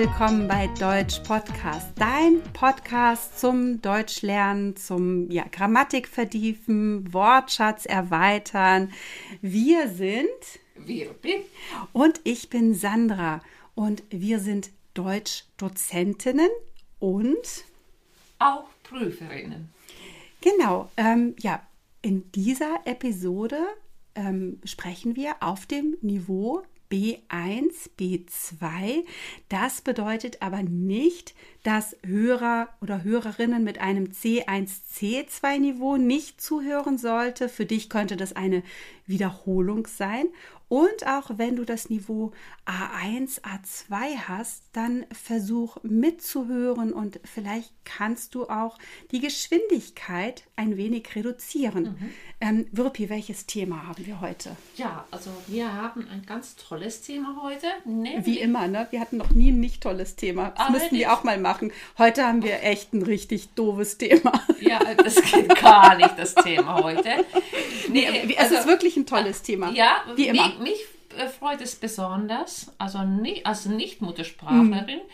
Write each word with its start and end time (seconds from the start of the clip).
willkommen 0.00 0.46
bei 0.46 0.68
Deutsch 0.78 1.18
Podcast, 1.24 1.88
dein 1.96 2.40
Podcast 2.52 3.40
zum 3.40 3.82
Deutschlernen, 3.82 4.76
zum 4.76 5.28
ja, 5.28 5.44
Grammatik 5.50 6.06
vertiefen, 6.06 7.12
Wortschatz 7.12 7.84
erweitern. 7.84 8.92
Wir 9.42 9.88
sind 9.88 10.28
Wirpi 10.76 11.44
und 11.92 12.20
ich 12.22 12.48
bin 12.48 12.74
Sandra 12.74 13.40
und 13.74 14.04
wir 14.10 14.38
sind 14.38 14.70
Deutschdozentinnen 14.94 16.50
und 17.00 17.64
auch 18.38 18.68
Prüferinnen. 18.84 19.68
Genau, 20.40 20.92
ähm, 20.96 21.34
ja, 21.40 21.60
in 22.02 22.30
dieser 22.30 22.82
Episode 22.84 23.66
ähm, 24.14 24.60
sprechen 24.62 25.16
wir 25.16 25.34
auf 25.40 25.66
dem 25.66 25.96
Niveau 26.02 26.62
B1, 26.90 27.90
B2. 27.98 29.04
Das 29.48 29.80
bedeutet 29.82 30.42
aber 30.42 30.62
nicht, 30.62 31.34
dass 31.68 31.94
Hörer 32.02 32.70
oder 32.80 33.04
Hörerinnen 33.04 33.62
mit 33.62 33.78
einem 33.78 34.06
C1, 34.06 34.70
C2 34.90 35.58
Niveau 35.58 35.98
nicht 35.98 36.40
zuhören 36.40 36.96
sollte. 36.96 37.50
Für 37.50 37.66
dich 37.66 37.90
könnte 37.90 38.16
das 38.16 38.34
eine 38.34 38.62
Wiederholung 39.04 39.86
sein. 39.86 40.28
Und 40.68 41.06
auch 41.06 41.30
wenn 41.36 41.56
du 41.56 41.64
das 41.64 41.88
Niveau 41.88 42.32
A1, 42.66 43.40
A2 43.40 44.28
hast, 44.28 44.64
dann 44.74 45.06
versuch 45.10 45.78
mitzuhören 45.82 46.92
und 46.92 47.20
vielleicht 47.24 47.72
kannst 47.84 48.34
du 48.34 48.50
auch 48.50 48.76
die 49.10 49.20
Geschwindigkeit 49.20 50.44
ein 50.56 50.76
wenig 50.76 51.16
reduzieren. 51.16 51.84
Mhm. 51.84 52.10
Ähm, 52.42 52.66
Wirpi, 52.70 53.08
welches 53.08 53.46
Thema 53.46 53.86
haben 53.86 54.04
wir 54.04 54.20
heute? 54.20 54.56
Ja, 54.76 55.06
also 55.10 55.30
wir 55.46 55.72
haben 55.72 56.06
ein 56.10 56.26
ganz 56.26 56.56
tolles 56.56 57.00
Thema 57.00 57.40
heute. 57.42 57.66
Wie 58.26 58.38
immer, 58.38 58.68
ne? 58.68 58.86
Wir 58.90 59.00
hatten 59.00 59.16
noch 59.16 59.30
nie 59.30 59.50
ein 59.50 59.60
nicht 59.60 59.82
tolles 59.82 60.16
Thema. 60.16 60.50
Das 60.50 60.68
müssten 60.68 60.96
wir 60.96 61.14
auch 61.14 61.24
mal 61.24 61.38
machen. 61.38 61.57
Heute 61.98 62.24
haben 62.24 62.42
wir 62.42 62.62
echt 62.62 62.92
ein 62.92 63.02
richtig 63.02 63.50
doofes 63.54 63.98
Thema. 63.98 64.32
Ja, 64.60 64.80
das 64.94 65.16
geht 65.22 65.54
gar 65.60 65.96
nicht, 65.96 66.18
das 66.18 66.34
Thema 66.34 66.82
heute. 66.82 67.24
Nee, 67.88 68.06
es 68.36 68.38
also, 68.38 68.54
ist 68.56 68.66
wirklich 68.66 68.96
ein 68.96 69.06
tolles 69.06 69.42
Thema. 69.42 69.70
Ja, 69.70 70.02
wie 70.14 70.28
immer. 70.28 70.48
Mich, 70.48 70.58
mich 70.58 71.18
äh, 71.18 71.28
freut 71.28 71.60
es 71.60 71.76
besonders, 71.76 72.72
also 72.78 73.02
nicht, 73.02 73.46
als 73.46 73.66
Nicht-Muttersprachlerin, 73.66 74.98
mhm 74.98 75.10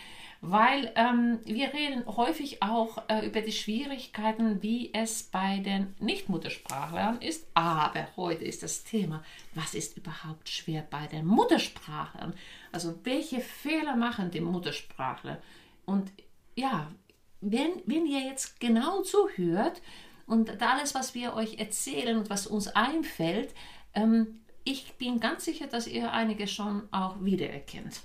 weil 0.47 0.92
ähm, 0.95 1.39
wir 1.45 1.73
reden 1.73 2.05
häufig 2.06 2.62
auch 2.62 3.03
äh, 3.08 3.27
über 3.27 3.41
die 3.41 3.53
Schwierigkeiten, 3.53 4.62
wie 4.62 4.92
es 4.92 5.23
bei 5.23 5.58
den 5.58 5.95
Nicht-Muttersprachlern 6.01 7.23
ist. 7.23 7.47
Aber 7.55 8.08
heute 8.17 8.45
ist 8.45 8.62
das 8.62 8.84
Thema, 8.84 9.25
was 9.55 9.75
ist 9.75 9.97
überhaupt 9.97 10.48
schwer 10.48 10.86
bei 10.91 11.06
den 11.06 11.25
Muttersprachlern? 11.25 12.34
Also 12.73 12.95
welche 13.05 13.41
Fehler 13.41 13.97
machen 13.97 14.31
die 14.31 14.41
Muttersprachler? 14.41 15.41
Und 15.86 16.11
ja, 16.55 16.92
wenn, 17.41 17.83
wenn 17.86 18.06
ihr 18.06 18.20
jetzt 18.20 18.60
genau 18.60 19.02
zuhört 19.02 19.83
und 20.27 20.62
alles, 20.62 20.94
was 20.94 21.14
wir 21.14 21.34
euch 21.34 21.58
erzählen 21.58 22.16
und 22.16 22.30
was 22.30 22.46
uns 22.46 22.69
einfällt, 22.69 23.55
ähm, 23.92 24.41
ich 24.64 24.94
bin 24.94 25.20
ganz 25.20 25.44
sicher, 25.44 25.66
dass 25.66 25.86
ihr 25.86 26.12
einige 26.12 26.48
schon 26.48 26.88
auch 26.91 27.22
wiedererkennt. 27.22 28.00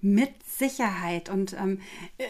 Mit 0.00 0.42
Sicherheit. 0.44 1.28
Und 1.28 1.52
ähm, 1.52 1.80
äh, 2.18 2.26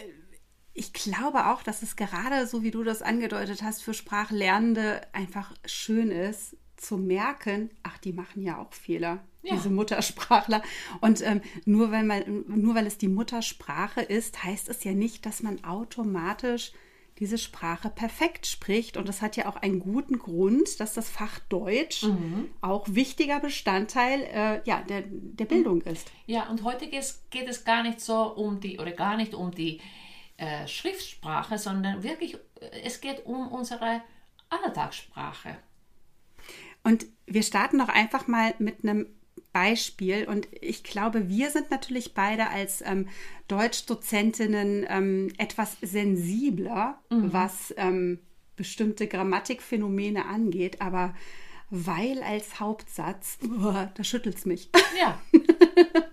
ich 0.73 0.93
glaube 0.93 1.47
auch, 1.47 1.63
dass 1.63 1.81
es 1.81 1.95
gerade 1.95 2.45
so, 2.45 2.63
wie 2.63 2.71
du 2.71 2.83
das 2.83 3.01
angedeutet 3.01 3.63
hast, 3.63 3.81
für 3.81 3.93
Sprachlernende 3.93 5.01
einfach 5.13 5.53
schön 5.65 6.11
ist, 6.11 6.55
zu 6.77 6.97
merken, 6.97 7.69
ach, 7.83 7.97
die 7.97 8.13
machen 8.13 8.41
ja 8.41 8.59
auch 8.59 8.73
Fehler, 8.73 9.23
ja. 9.43 9.55
diese 9.55 9.69
Muttersprachler. 9.69 10.61
Und 10.99 11.21
ähm, 11.21 11.41
nur, 11.65 11.91
weil 11.91 12.03
man, 12.03 12.45
nur 12.47 12.75
weil 12.75 12.87
es 12.87 12.97
die 12.97 13.07
Muttersprache 13.07 14.01
ist, 14.01 14.43
heißt 14.43 14.69
es 14.69 14.83
ja 14.83 14.93
nicht, 14.93 15.25
dass 15.25 15.43
man 15.43 15.63
automatisch 15.63 16.71
diese 17.19 17.37
Sprache 17.37 17.89
perfekt 17.89 18.47
spricht. 18.47 18.97
Und 18.97 19.07
das 19.07 19.21
hat 19.21 19.37
ja 19.37 19.47
auch 19.47 19.55
einen 19.55 19.79
guten 19.79 20.17
Grund, 20.17 20.79
dass 20.79 20.93
das 20.93 21.09
Fach 21.09 21.39
Deutsch 21.49 22.03
mhm. 22.03 22.49
auch 22.61 22.87
wichtiger 22.89 23.39
Bestandteil 23.39 24.21
äh, 24.21 24.61
ja, 24.65 24.81
der, 24.81 25.03
der 25.05 25.45
Bildung 25.45 25.83
mhm. 25.85 25.91
ist. 25.91 26.11
Ja, 26.25 26.49
und 26.49 26.63
heute 26.63 26.87
geht 26.87 27.47
es 27.47 27.63
gar 27.63 27.83
nicht 27.83 28.01
so 28.01 28.23
um 28.23 28.59
die, 28.59 28.79
oder 28.79 28.91
gar 28.91 29.17
nicht 29.17 29.35
um 29.35 29.51
die 29.51 29.79
äh, 30.37 30.67
Schriftsprache, 30.67 31.59
sondern 31.59 32.01
wirklich, 32.01 32.35
äh, 32.59 32.81
es 32.83 33.01
geht 33.01 33.25
um 33.27 33.49
unsere 33.49 34.01
Alltagssprache. 34.49 35.57
Und 36.83 37.05
wir 37.27 37.43
starten 37.43 37.77
doch 37.77 37.89
einfach 37.89 38.27
mal 38.27 38.55
mit 38.57 38.83
einem 38.83 39.05
Beispiel. 39.51 40.27
Und 40.27 40.47
ich 40.59 40.83
glaube, 40.83 41.29
wir 41.29 41.49
sind 41.49 41.71
natürlich 41.71 42.13
beide 42.13 42.49
als 42.49 42.81
ähm, 42.85 43.09
Deutschdozentinnen 43.47 44.85
ähm, 44.89 45.33
etwas 45.37 45.77
sensibler, 45.81 46.99
mhm. 47.09 47.33
was 47.33 47.73
ähm, 47.77 48.19
bestimmte 48.55 49.07
Grammatikphänomene 49.07 50.25
angeht. 50.25 50.81
Aber 50.81 51.13
weil 51.69 52.21
als 52.23 52.59
Hauptsatz, 52.59 53.39
oh, 53.43 53.73
da 53.93 54.03
schüttelt 54.03 54.37
es 54.37 54.45
mich. 54.45 54.69
Ja, 54.99 55.19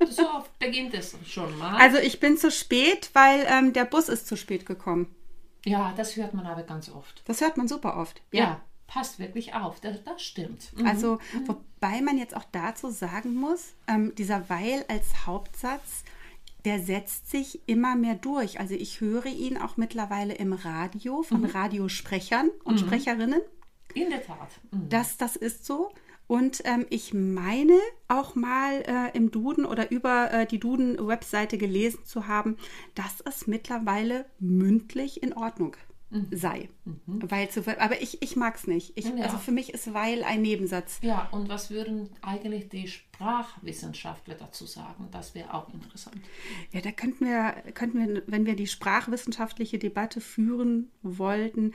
so 0.09 0.25
beginnt 0.61 0.95
es 0.95 1.15
schon 1.27 1.59
mal. 1.59 1.77
Also 1.79 1.99
ich 1.99 2.21
bin 2.21 2.39
zu 2.39 2.51
spät, 2.51 3.11
weil 3.13 3.45
ähm, 3.51 3.73
der 3.73 3.85
Bus 3.85 4.09
ist 4.09 4.29
zu 4.29 4.37
spät 4.37 4.65
gekommen. 4.65 5.15
Ja, 5.65 5.93
das 5.97 6.17
hört 6.17 6.33
man 6.33 6.47
aber 6.47 6.63
ganz 6.63 6.89
oft. 6.89 7.23
Das 7.27 7.41
hört 7.41 7.57
man 7.57 7.67
super 7.67 7.97
oft. 7.97 8.23
ja. 8.31 8.41
ja 8.41 8.61
passt 8.89 9.21
wirklich 9.21 9.55
auf. 9.55 9.79
Das, 9.81 10.03
das 10.03 10.21
stimmt. 10.21 10.73
Mhm. 10.77 10.87
Also, 10.87 11.19
mhm. 11.33 11.49
wobei 11.49 12.01
man 12.01 12.19
jetzt 12.19 12.35
auch 12.35 12.47
dazu 12.51 12.91
sagen 12.91 13.35
muss, 13.35 13.75
ähm, 13.87 14.13
dieser 14.17 14.49
Weil 14.49 14.85
als 14.89 15.27
Hauptsatz, 15.27 16.03
der 16.65 16.81
setzt 16.81 17.31
sich 17.31 17.61
immer 17.69 17.95
mehr 17.95 18.17
durch. 18.17 18.59
Also 18.59 18.75
ich 18.75 19.01
höre 19.01 19.27
ihn 19.27 19.57
auch 19.57 19.77
mittlerweile 19.77 20.35
im 20.35 20.53
Radio 20.53 21.23
von 21.23 21.43
mhm. 21.43 21.51
Radiosprechern 21.51 22.51
und 22.65 22.75
mhm. 22.75 22.79
Sprecherinnen. 22.79 23.41
In 23.95 24.11
der 24.11 24.27
Tat. 24.27 24.51
Mhm. 24.73 24.89
Das, 24.89 25.17
das 25.17 25.37
ist 25.37 25.65
so. 25.65 25.93
Und 26.27 26.61
ähm, 26.65 26.85
ich 26.91 27.15
meine 27.15 27.79
auch 28.07 28.35
mal 28.35 28.83
äh, 28.87 29.17
im 29.17 29.31
Duden 29.31 29.65
oder 29.65 29.91
über 29.91 30.31
äh, 30.31 30.47
die 30.47 30.59
Duden-Webseite 30.59 31.57
gelesen 31.57 32.05
zu 32.05 32.27
haben, 32.27 32.59
dass 32.95 33.23
es 33.25 33.47
mittlerweile 33.47 34.27
mündlich 34.39 35.23
in 35.23 35.33
Ordnung 35.33 35.75
ist. 35.75 35.88
Sei. 36.31 36.69
Mhm. 36.85 37.31
Weil 37.31 37.51
zu, 37.51 37.63
aber 37.79 38.01
ich, 38.01 38.23
ich 38.23 38.37
mag 38.37 38.57
es 38.57 38.67
nicht. 38.67 38.93
Ich, 38.97 39.05
ja. 39.05 39.25
Also 39.25 39.37
für 39.37 39.53
mich 39.53 39.75
ist 39.75 39.93
weil 39.93 40.25
ein 40.25 40.43
Nebensatz. 40.43 40.99
Ja, 41.03 41.29
und 41.33 41.49
was 41.49 41.71
würden 41.71 42.09
eigentlich 42.23 42.69
die 42.69 42.89
Sprachwissenschaftler 42.89 44.35
dazu 44.35 44.65
sagen? 44.65 45.09
Das 45.11 45.35
wäre 45.35 45.53
auch 45.53 45.73
interessant. 45.73 46.17
Ja, 46.73 46.81
da 46.81 46.93
könnten 46.93 47.27
wir, 47.27 47.73
könnten 47.75 47.99
wir, 47.99 48.23
wenn 48.27 48.47
wir 48.47 48.57
die 48.57 48.67
sprachwissenschaftliche 48.67 49.79
Debatte 49.79 50.21
führen 50.21 50.91
wollten, 51.03 51.73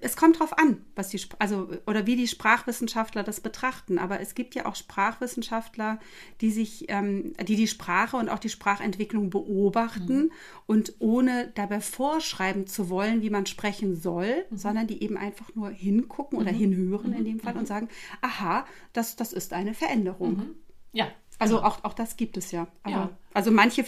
es 0.00 0.16
kommt 0.16 0.36
darauf 0.36 0.56
an, 0.56 0.84
was 0.94 1.10
die 1.10 1.20
also 1.38 1.68
oder 1.86 2.06
wie 2.06 2.16
die 2.16 2.26
Sprachwissenschaftler 2.26 3.22
das 3.22 3.40
betrachten. 3.40 3.98
Aber 3.98 4.20
es 4.20 4.34
gibt 4.34 4.54
ja 4.54 4.64
auch 4.64 4.74
Sprachwissenschaftler, 4.74 5.98
die 6.40 6.50
sich, 6.50 6.86
ähm, 6.88 7.34
die 7.46 7.56
die 7.56 7.68
Sprache 7.68 8.16
und 8.16 8.30
auch 8.30 8.38
die 8.38 8.48
Sprachentwicklung 8.48 9.28
beobachten 9.28 10.18
mhm. 10.18 10.32
und 10.66 10.94
ohne 11.00 11.52
dabei 11.54 11.80
vorschreiben 11.80 12.66
zu 12.66 12.88
wollen, 12.88 13.20
wie 13.20 13.30
man 13.30 13.44
sprechen 13.44 13.94
soll, 13.94 14.46
mhm. 14.48 14.56
sondern 14.56 14.86
die 14.86 15.02
eben 15.02 15.18
einfach 15.18 15.54
nur 15.54 15.68
hingucken 15.68 16.38
oder 16.38 16.52
mhm. 16.52 16.56
hinhören 16.56 17.12
in 17.12 17.20
mhm. 17.20 17.26
dem 17.26 17.40
Fall 17.40 17.54
und 17.54 17.62
mhm. 17.62 17.66
sagen: 17.66 17.88
Aha, 18.22 18.66
das 18.94 19.16
das 19.16 19.34
ist 19.34 19.52
eine 19.52 19.74
Veränderung. 19.74 20.36
Mhm. 20.36 20.54
Ja, 20.92 21.08
also 21.38 21.62
auch, 21.62 21.84
auch 21.84 21.94
das 21.94 22.16
gibt 22.16 22.36
es 22.36 22.50
ja. 22.50 22.66
Aber, 22.82 22.92
ja. 22.92 23.10
Also 23.32 23.50
manche, 23.50 23.84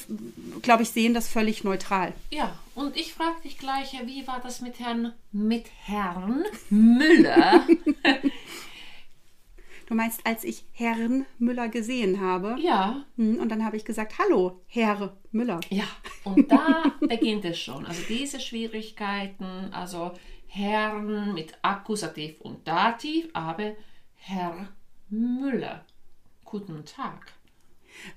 glaube 0.63 0.85
ich, 0.85 0.91
sehen 0.91 1.15
das 1.15 1.29
völlig 1.29 1.65
neutral. 1.65 2.13
Ja, 2.31 2.57
und 2.75 2.97
ich 2.97 3.15
frage 3.15 3.41
dich 3.43 3.59
gleich, 3.59 3.93
wie 4.05 4.27
war 4.27 4.41
das 4.41 4.61
mit 4.61 4.79
Herrn, 4.79 5.13
mit 5.33 5.67
Herrn 5.85 6.45
Müller? 6.69 7.67
du 9.87 9.95
meinst, 9.95 10.25
als 10.25 10.45
ich 10.45 10.65
Herrn 10.73 11.27
Müller 11.39 11.69
gesehen 11.69 12.21
habe? 12.21 12.57
Ja. 12.61 13.05
Hm, 13.17 13.41
und 13.41 13.49
dann 13.49 13.65
habe 13.65 13.77
ich 13.77 13.85
gesagt, 13.85 14.19
hallo, 14.19 14.61
Herr 14.69 15.17
Müller. 15.33 15.59
Ja, 15.71 15.89
und 16.23 16.51
da 16.51 16.85
beginnt 17.01 17.45
es 17.45 17.59
schon. 17.59 17.85
Also 17.85 18.03
diese 18.09 18.39
Schwierigkeiten, 18.39 19.73
also 19.73 20.13
Herrn 20.47 21.35
mit 21.35 21.59
Akkusativ 21.63 22.41
und 22.41 22.67
Dativ, 22.69 23.29
aber 23.33 23.73
Herr 24.15 24.69
Müller. 25.09 25.85
Guten 26.45 26.85
Tag. 26.85 27.33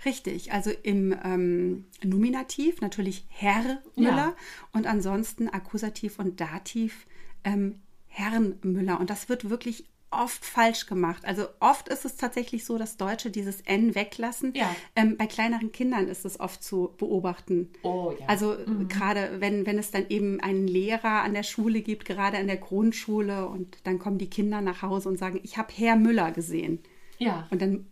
Richtig, 0.05 0.51
also 0.51 0.71
im 0.83 1.15
ähm, 1.23 1.85
Nominativ 2.03 2.81
natürlich 2.81 3.25
Herr 3.29 3.81
Müller 3.95 4.15
ja. 4.15 4.35
und 4.71 4.87
ansonsten 4.87 5.49
Akkusativ 5.49 6.19
und 6.19 6.39
Dativ 6.39 7.05
ähm, 7.43 7.81
Herrn 8.07 8.55
Müller. 8.61 8.99
Und 8.99 9.09
das 9.09 9.29
wird 9.29 9.49
wirklich 9.49 9.85
oft 10.13 10.45
falsch 10.45 10.85
gemacht. 10.85 11.25
Also 11.25 11.47
oft 11.59 11.89
ist 11.89 12.05
es 12.05 12.17
tatsächlich 12.17 12.65
so, 12.65 12.77
dass 12.77 12.97
Deutsche 12.97 13.31
dieses 13.31 13.61
N 13.61 13.95
weglassen. 13.95 14.53
Ja. 14.55 14.73
Ähm, 14.95 15.17
bei 15.17 15.25
kleineren 15.25 15.71
Kindern 15.71 16.07
ist 16.07 16.25
es 16.25 16.39
oft 16.39 16.63
zu 16.63 16.93
beobachten. 16.97 17.69
Oh, 17.81 18.13
ja. 18.19 18.25
Also 18.27 18.55
mhm. 18.65 18.87
gerade 18.87 19.39
wenn, 19.39 19.65
wenn 19.65 19.77
es 19.77 19.91
dann 19.91 20.05
eben 20.09 20.39
einen 20.39 20.67
Lehrer 20.67 21.23
an 21.23 21.33
der 21.33 21.43
Schule 21.43 21.81
gibt, 21.81 22.05
gerade 22.05 22.37
an 22.37 22.47
der 22.47 22.57
Grundschule, 22.57 23.47
und 23.47 23.77
dann 23.83 23.99
kommen 23.99 24.17
die 24.17 24.29
Kinder 24.29 24.61
nach 24.61 24.81
Hause 24.81 25.09
und 25.09 25.17
sagen, 25.17 25.39
ich 25.43 25.57
habe 25.57 25.73
Herr 25.75 25.95
Müller 25.95 26.31
gesehen. 26.31 26.79
Ja. 27.17 27.47
Und 27.51 27.61
dann 27.61 27.87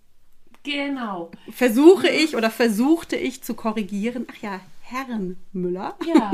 Genau. 0.63 1.31
Versuche 1.49 2.07
ich 2.09 2.35
oder 2.35 2.49
versuchte 2.51 3.15
ich 3.15 3.43
zu 3.43 3.55
korrigieren. 3.55 4.27
Ach 4.31 4.41
ja, 4.41 4.59
Herrn 4.81 5.37
Müller. 5.53 5.97
Ja, 6.05 6.31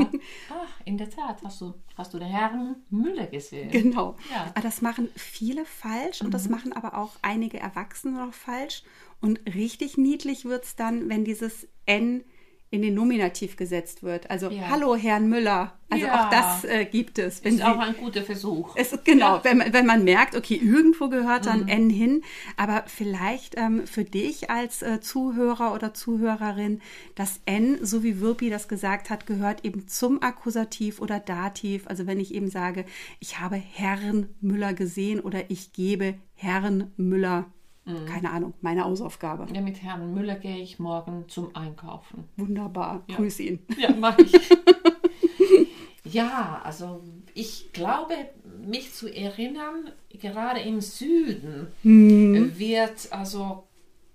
Ach, 0.50 0.80
in 0.84 0.98
der 0.98 1.08
Tat 1.08 1.38
hast 1.44 1.60
du, 1.60 1.74
hast 1.96 2.12
du 2.12 2.18
den 2.18 2.28
Herrn 2.28 2.76
Müller 2.90 3.26
gesehen. 3.26 3.70
Genau. 3.70 4.16
Ja. 4.30 4.46
Aber 4.54 4.60
das 4.60 4.82
machen 4.82 5.08
viele 5.16 5.64
falsch 5.64 6.20
und 6.20 6.34
das 6.34 6.48
machen 6.48 6.72
aber 6.72 6.98
auch 6.98 7.12
einige 7.22 7.58
Erwachsene 7.58 8.18
noch 8.18 8.34
falsch. 8.34 8.82
Und 9.20 9.40
richtig 9.54 9.96
niedlich 9.96 10.44
wird 10.44 10.64
es 10.64 10.76
dann, 10.76 11.08
wenn 11.08 11.24
dieses 11.24 11.66
N 11.86 12.24
in 12.70 12.82
den 12.82 12.94
Nominativ 12.94 13.56
gesetzt 13.56 14.02
wird. 14.02 14.30
Also, 14.30 14.50
Ja. 14.50 14.68
hallo 14.68 14.94
Herrn 14.96 15.28
Müller. 15.28 15.72
Also 15.90 16.04
Ja. 16.04 16.26
auch 16.26 16.30
das 16.30 16.64
äh, 16.64 16.84
gibt 16.84 17.18
es. 17.18 17.42
Wenn 17.42 17.54
Ist 17.54 17.60
Sie, 17.60 17.64
auch 17.64 17.78
ein 17.78 17.96
guter 17.96 18.22
Versuch. 18.22 18.76
es, 18.76 18.94
genau, 19.04 19.40
wenn, 19.42 19.56
man, 19.56 19.72
wenn 19.72 19.86
man 19.86 20.04
merkt, 20.04 20.36
okay, 20.36 20.56
irgendwo 20.62 21.08
gehört 21.08 21.46
dann 21.46 21.62
Mhm. 21.62 21.68
N 21.68 21.90
hin, 21.90 22.22
aber 22.58 22.84
vielleicht 22.86 23.54
ähm, 23.56 23.86
für 23.86 24.04
dich 24.04 24.50
als 24.50 24.82
äh, 24.82 25.00
Zuhörer 25.00 25.72
oder 25.72 25.94
Zuhörerin, 25.94 26.82
das 27.14 27.40
N, 27.46 27.78
so 27.80 28.02
wie 28.02 28.20
Wirpi 28.20 28.50
das 28.50 28.68
gesagt 28.68 29.08
hat, 29.08 29.26
gehört 29.26 29.64
eben 29.64 29.88
zum 29.88 30.22
Akkusativ 30.22 31.00
oder 31.00 31.20
Dativ. 31.20 31.86
Also 31.86 32.06
wenn 32.06 32.20
ich 32.20 32.34
eben 32.34 32.50
sage, 32.50 32.84
ich 33.18 33.40
habe 33.40 33.56
Herrn 33.56 34.28
Müller 34.42 34.74
gesehen 34.74 35.20
oder 35.20 35.50
ich 35.50 35.72
gebe 35.72 36.16
Herrn 36.34 36.92
Müller, 36.98 37.46
Mhm. 37.88 38.06
keine 38.06 38.30
Ahnung, 38.30 38.54
meine 38.60 38.84
Hausaufgabe. 38.84 39.46
Ja, 39.54 39.60
mit 39.60 39.82
Herrn 39.82 40.12
Müller 40.14 40.36
gehe 40.36 40.58
ich 40.58 40.78
morgen 40.78 41.24
zum 41.28 41.54
Einkaufen. 41.56 42.24
Wunderbar, 42.36 43.02
grüß 43.08 43.40
ihn. 43.40 43.60
Ja, 43.78 43.90
mach 43.98 44.18
ich. 44.18 44.32
ja, 46.04 46.60
also 46.64 47.02
ich 47.34 47.72
glaube, 47.72 48.14
mich 48.60 48.92
zu 48.92 49.08
erinnern, 49.08 49.92
gerade 50.10 50.60
im 50.60 50.80
Süden 50.80 51.68
wird 51.82 53.08
also 53.10 53.64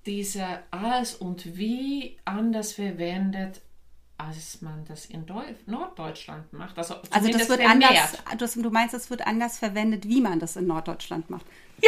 diese 0.05 0.45
als 0.71 1.15
und 1.15 1.57
wie 1.57 2.17
anders 2.25 2.73
verwendet, 2.73 3.61
als 4.17 4.61
man 4.61 4.85
das 4.85 5.05
in 5.05 5.25
Deu 5.25 5.43
Norddeutschland 5.65 6.51
macht. 6.53 6.77
Also, 6.77 6.95
Also 7.09 7.29
das 7.29 7.49
wird 7.49 7.61
vermehrt. 7.61 7.91
anders, 8.29 8.53
du, 8.53 8.61
du 8.61 8.69
meinst, 8.69 8.93
es 8.93 9.09
wird 9.09 9.25
anders 9.25 9.57
verwendet, 9.57 10.07
wie 10.07 10.21
man 10.21 10.39
das 10.39 10.55
in 10.55 10.67
Norddeutschland 10.67 11.29
macht. 11.29 11.45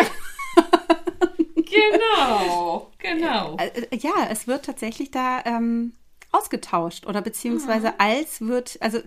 Genau, 1.75 2.91
genau. 2.99 3.57
Äh, 3.57 3.81
äh, 3.91 3.97
Ja, 3.97 4.27
es 4.29 4.47
wird 4.47 4.65
tatsächlich 4.65 5.11
da 5.11 5.43
ähm, 5.45 5.93
ausgetauscht 6.31 7.05
oder 7.05 7.21
beziehungsweise 7.21 7.99
als 7.99 8.41
wird, 8.41 8.77
also 8.81 8.99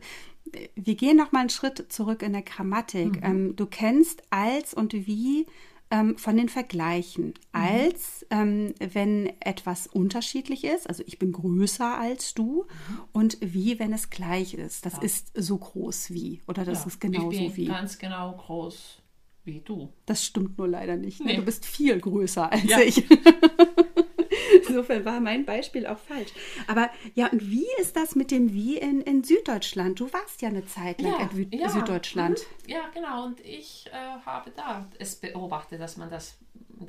wir 0.75 0.95
gehen 0.95 1.17
noch 1.17 1.33
mal 1.33 1.41
einen 1.41 1.51
Schritt 1.51 1.93
zurück 1.93 2.23
in 2.23 2.33
der 2.33 2.43
Grammatik. 2.43 3.21
Ähm, 3.23 3.55
du 3.57 3.67
kennst 3.67 4.23
als 4.31 4.73
und 4.73 4.93
wie 4.95 5.47
ähm, 5.91 6.17
von 6.17 6.37
den 6.37 6.49
Vergleichen. 6.49 7.35
Als, 7.53 8.27
ähm, 8.31 8.75
wenn 8.79 9.33
etwas 9.41 9.87
unterschiedlich 9.87 10.65
ist, 10.65 10.89
also 10.89 11.03
ich 11.07 11.19
bin 11.19 11.33
größer 11.33 11.99
als 11.99 12.35
du, 12.35 12.67
und 13.13 13.37
wie, 13.41 13.79
wenn 13.79 13.93
es 13.93 14.11
gleich 14.11 14.55
ist. 14.55 14.87
Das 14.87 14.99
ist 14.99 15.31
so 15.35 15.59
groß 15.59 16.11
wie 16.11 16.43
oder 16.47 16.65
das 16.65 16.81
Ja, 16.81 16.87
ist 16.87 17.01
genauso 17.01 17.31
ich 17.33 17.39
bin 17.55 17.57
wie. 17.57 17.65
ganz 17.67 17.99
genau 17.99 18.33
groß 18.37 19.03
wie 19.49 19.61
du. 19.61 19.93
Das 20.07 20.25
stimmt 20.25 20.57
nur 20.59 20.69
leider 20.69 20.95
nicht. 20.97 21.19
Ne? 21.21 21.27
Nee. 21.33 21.37
Du 21.39 21.45
bist 21.45 21.67
viel 21.67 21.99
größer 21.99 22.53
als 22.53 22.63
Ja. 22.65 22.79
ich. 22.79 23.03
Insofern 24.69 25.05
war 25.05 25.21
mein 25.21 25.45
Beispiel 25.45 25.87
auch 25.87 25.99
falsch. 25.99 26.31
Aber 26.67 26.91
ja, 27.15 27.27
und 27.29 27.51
wie 27.51 27.67
ist 27.81 27.97
das 27.97 28.15
mit 28.15 28.31
dem 28.31 28.53
Wie 28.53 28.77
in, 28.77 29.01
in 29.01 29.25
Süddeutschland? 29.25 29.99
Du 30.01 30.13
warst 30.13 30.43
ja 30.43 30.49
eine 30.49 30.65
Zeit 30.67 31.01
lang 31.01 31.21
in 31.21 31.29
Wü- 31.51 31.57
ja. 31.59 31.69
Süddeutschland. 31.69 32.39
Mhm. 32.67 32.71
Ja, 32.73 32.81
genau. 32.95 33.25
Und 33.27 33.41
ich 33.41 33.87
äh, 33.93 34.21
habe 34.25 34.53
da 34.55 34.89
es 34.99 35.17
beobachtet, 35.17 35.81
dass 35.81 35.97
man 35.97 36.11
das 36.11 36.39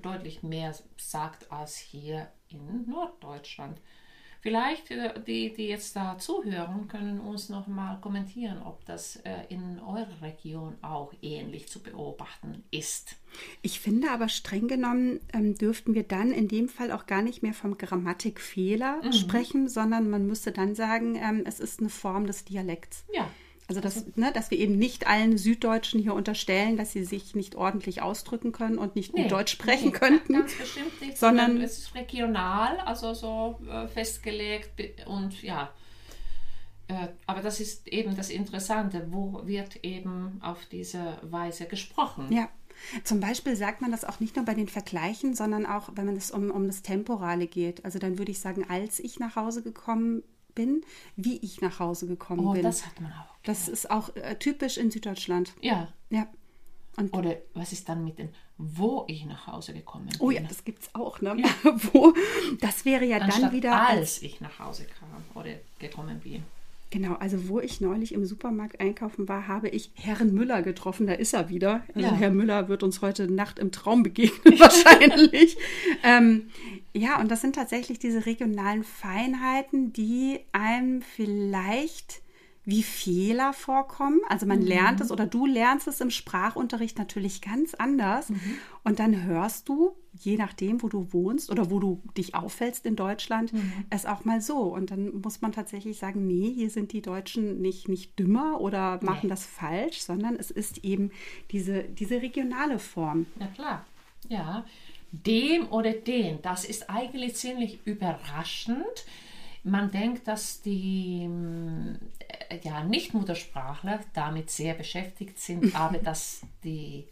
deutlich 0.04 0.44
mehr 0.44 0.76
sagt 0.98 1.52
als 1.52 1.78
hier 1.78 2.28
in 2.50 2.88
Norddeutschland. 2.90 3.80
Vielleicht 4.42 4.90
äh, 4.92 5.14
die, 5.28 5.54
die 5.54 5.68
jetzt 5.68 5.96
da 5.96 6.18
zuhören, 6.18 6.88
können 6.88 7.20
uns 7.20 7.50
noch 7.50 7.68
mal 7.68 8.00
kommentieren, 8.00 8.62
ob 8.64 8.86
das 8.86 9.18
äh, 9.18 9.32
in 9.50 9.80
eurer 9.80 10.22
Region 10.22 10.78
auch 10.82 11.12
ähnlich 11.22 11.68
zu 11.68 11.82
beobachten 11.84 12.64
ist. 12.72 13.18
Ich 13.62 13.80
finde 13.80 14.12
aber 14.12 14.30
streng 14.30 14.68
genommen 14.68 15.20
ähm, 15.34 15.56
dürften 15.56 15.94
wir 15.94 16.04
dann 16.04 16.32
in 16.32 16.48
dem 16.48 16.70
Fall 16.70 16.92
auch 16.92 17.06
gar 17.06 17.22
nicht 17.22 17.44
mehr 17.44 17.54
vom 17.54 17.78
Grammatikfehler 17.78 19.02
Mhm. 19.04 19.12
sprechen, 19.14 19.68
sondern 19.70 20.10
man 20.10 20.26
müsste 20.26 20.52
dann 20.52 20.76
sagen, 20.76 21.16
ähm, 21.16 21.44
es 21.46 21.60
ist 21.60 21.80
eine 21.80 21.90
Form 21.90 22.26
des 22.26 22.46
Dialekts. 22.46 23.06
Ja, 23.14 23.30
Also, 23.70 23.82
das, 23.82 24.04
ne, 24.18 24.32
dass 24.34 24.50
wir 24.52 24.58
eben 24.58 24.78
nicht 24.78 25.06
allen 25.08 25.38
Süddeutschen 25.38 26.02
hier 26.02 26.16
unterstellen, 26.16 26.76
dass 26.76 26.92
sie 26.92 27.06
sich 27.06 27.36
nicht 27.36 27.56
ordentlich 27.56 28.02
ausdrücken 28.02 28.52
können 28.52 28.80
und 28.80 28.96
nicht 28.96 29.12
gut 29.14 29.32
Deutsch 29.32 29.52
sprechen 29.54 29.90
nee, 29.90 29.92
könnten. 29.92 30.34
Ganz 30.34 30.56
bestimmt 30.58 31.00
nicht, 31.02 31.18
sondern- 31.18 31.48
sondern 31.52 31.64
es 31.64 31.78
ist 31.78 31.94
regional, 31.96 32.80
also 32.80 33.14
so 33.14 33.60
äh, 33.70 33.88
festgelegt 33.88 35.06
und 35.08 35.42
ja. 35.44 35.70
Äh, 36.88 37.10
aber 37.28 37.42
das 37.42 37.60
ist 37.60 37.88
eben 37.88 38.16
das 38.18 38.32
Interessante, 38.32 39.06
wo 39.12 39.42
wird 39.46 39.84
eben 39.86 40.40
auf 40.42 40.66
diese 40.66 41.20
Weise 41.22 41.66
gesprochen. 41.66 42.26
Ja. 42.32 42.50
Zum 43.04 43.20
Beispiel 43.20 43.56
sagt 43.56 43.82
man 43.82 43.92
das 43.92 44.04
auch 44.06 44.20
nicht 44.20 44.36
nur 44.36 44.46
bei 44.46 44.54
den 44.56 44.68
Vergleichen, 44.70 45.36
sondern 45.36 45.66
auch, 45.68 45.90
wenn 45.94 46.06
man 46.08 46.16
es 46.16 46.32
um, 46.32 46.50
um 46.50 46.66
das 46.66 46.82
Temporale 46.82 47.46
geht. 47.46 47.86
Also 47.86 48.00
dann 48.00 48.18
würde 48.18 48.32
ich 48.32 48.40
sagen, 48.40 48.66
als 48.68 49.00
ich 49.00 49.20
nach 49.20 49.36
Hause 49.36 49.62
gekommen 49.62 50.24
bin, 50.56 50.82
wie 51.16 51.38
ich 51.38 51.62
nach 51.62 51.80
Hause 51.80 52.08
gekommen 52.08 52.48
Oh, 52.48 52.54
bin. 52.54 52.64
das 52.64 52.86
hat 52.86 53.00
man 53.02 53.12
auch. 53.12 53.36
Das 53.50 53.68
ist 53.68 53.90
auch 53.90 54.16
äh, 54.16 54.36
typisch 54.36 54.78
in 54.78 54.92
Süddeutschland. 54.92 55.54
Ja. 55.62 55.88
Ja. 56.12 56.28
Und 56.98 57.12
Oder 57.18 57.38
was 57.56 57.72
ist 57.72 57.90
dann 57.90 58.04
mit 58.04 58.20
dem, 58.20 58.30
wo 58.60 59.06
ich 59.08 59.26
nach 59.26 59.48
Hause 59.48 59.74
gekommen 59.74 60.06
bin? 60.06 60.18
oh 60.20 60.30
ja, 60.30 60.42
das 60.42 60.64
gibt 60.64 60.84
es 60.84 60.94
auch, 60.94 61.20
ne? 61.22 61.36
Wo, 61.92 62.14
das 62.62 62.86
wäre 62.86 63.06
ja 63.06 63.18
dann 63.18 63.32
Anstatt 63.32 63.52
wieder 63.52 63.88
als 63.88 63.98
als 63.98 64.22
ich 64.22 64.40
nach 64.40 64.60
Hause 64.60 64.86
kam 64.86 65.10
oder 65.34 65.50
gekommen 65.80 66.20
bin. 66.20 66.44
Genau, 66.92 67.16
also 67.16 67.50
wo 67.50 67.60
ich 67.60 67.82
neulich 67.82 68.14
im 68.14 68.24
Supermarkt 68.24 68.80
einkaufen 68.80 69.28
war, 69.28 69.48
habe 69.48 69.70
ich 69.70 69.90
Herrn 69.96 70.32
Müller 70.32 70.62
getroffen. 70.62 71.08
Da 71.08 71.14
ist 71.14 71.34
er 71.34 71.50
wieder. 71.50 71.84
Also 71.96 72.08
Ja. 72.08 72.14
Herr 72.14 72.30
Müller 72.30 72.68
wird 72.70 72.84
uns 72.84 73.02
heute 73.02 73.32
Nacht 73.32 73.58
im 73.58 73.72
Traum 73.72 74.04
begegnen, 74.04 74.60
wahrscheinlich. 74.60 75.58
ähm, 76.04 76.50
ja, 76.94 77.20
und 77.20 77.32
das 77.32 77.42
sind 77.42 77.56
tatsächlich 77.56 77.98
diese 77.98 78.28
regionalen 78.28 78.84
Feinheiten, 78.84 79.92
die 79.92 80.40
einem 80.52 81.02
vielleicht 81.02 82.22
wie 82.70 82.84
Fehler 82.84 83.54
vorkommen. 83.54 84.20
Also 84.30 84.46
man 84.46 84.62
lernt 84.62 85.02
es 85.02 85.12
oder 85.12 85.26
du 85.26 85.46
lernst 85.46 85.88
es 85.88 86.02
im 86.02 86.12
Sprachunterricht 86.12 86.98
natürlich 86.98 87.42
ganz 87.42 87.74
anders. 87.74 88.32
Und 88.84 89.00
dann 89.00 89.24
hörst 89.24 89.68
du, 89.68 89.96
je 90.14 90.38
nachdem, 90.38 90.82
wo 90.82 90.88
du 90.88 91.12
wohnst 91.12 91.50
oder 91.50 91.72
wo 91.72 91.80
du 91.80 92.02
dich 92.16 92.36
auffällst 92.36 92.86
in 92.86 92.96
Deutschland, 92.96 93.52
es 93.90 94.06
auch 94.06 94.24
mal 94.24 94.40
so. 94.42 94.58
Und 94.62 94.92
dann 94.92 95.22
muss 95.22 95.42
man 95.42 95.52
tatsächlich 95.52 95.98
sagen, 95.98 96.28
nee, 96.28 96.54
hier 96.54 96.70
sind 96.70 96.94
die 96.94 97.02
Deutschen 97.02 97.60
nicht, 97.62 97.90
nicht 97.90 98.18
dümmer 98.20 98.62
oder 98.62 99.00
machen 99.04 99.20
Nee. 99.24 99.30
das 99.30 99.46
falsch, 99.46 100.02
sondern 100.02 100.36
es 100.36 100.52
ist 100.52 100.84
eben 100.84 101.12
diese, 101.52 101.84
diese 101.84 102.22
regionale 102.22 102.80
Form. 102.80 103.26
Na 103.38 103.48
klar, 103.48 103.86
ja. 104.28 104.66
Dem 105.12 105.68
oder 105.70 105.92
den, 105.92 106.40
das 106.44 106.66
ist 106.66 106.88
eigentlich 106.90 107.36
ziemlich 107.36 107.80
überraschend. 107.86 109.06
Man 109.64 109.92
denkt, 109.92 110.28
dass 110.28 110.62
die 110.62 111.28
mm, 111.28 111.96
äh, 112.50 112.60
ja, 112.64 112.84
Nicht-Muttersprachler 112.84 114.00
damit 114.14 114.50
sehr 114.50 114.74
beschäftigt 114.74 115.40
sind, 115.40 115.76
aber 115.80 115.98
dass 115.98 116.42
die 116.64 117.08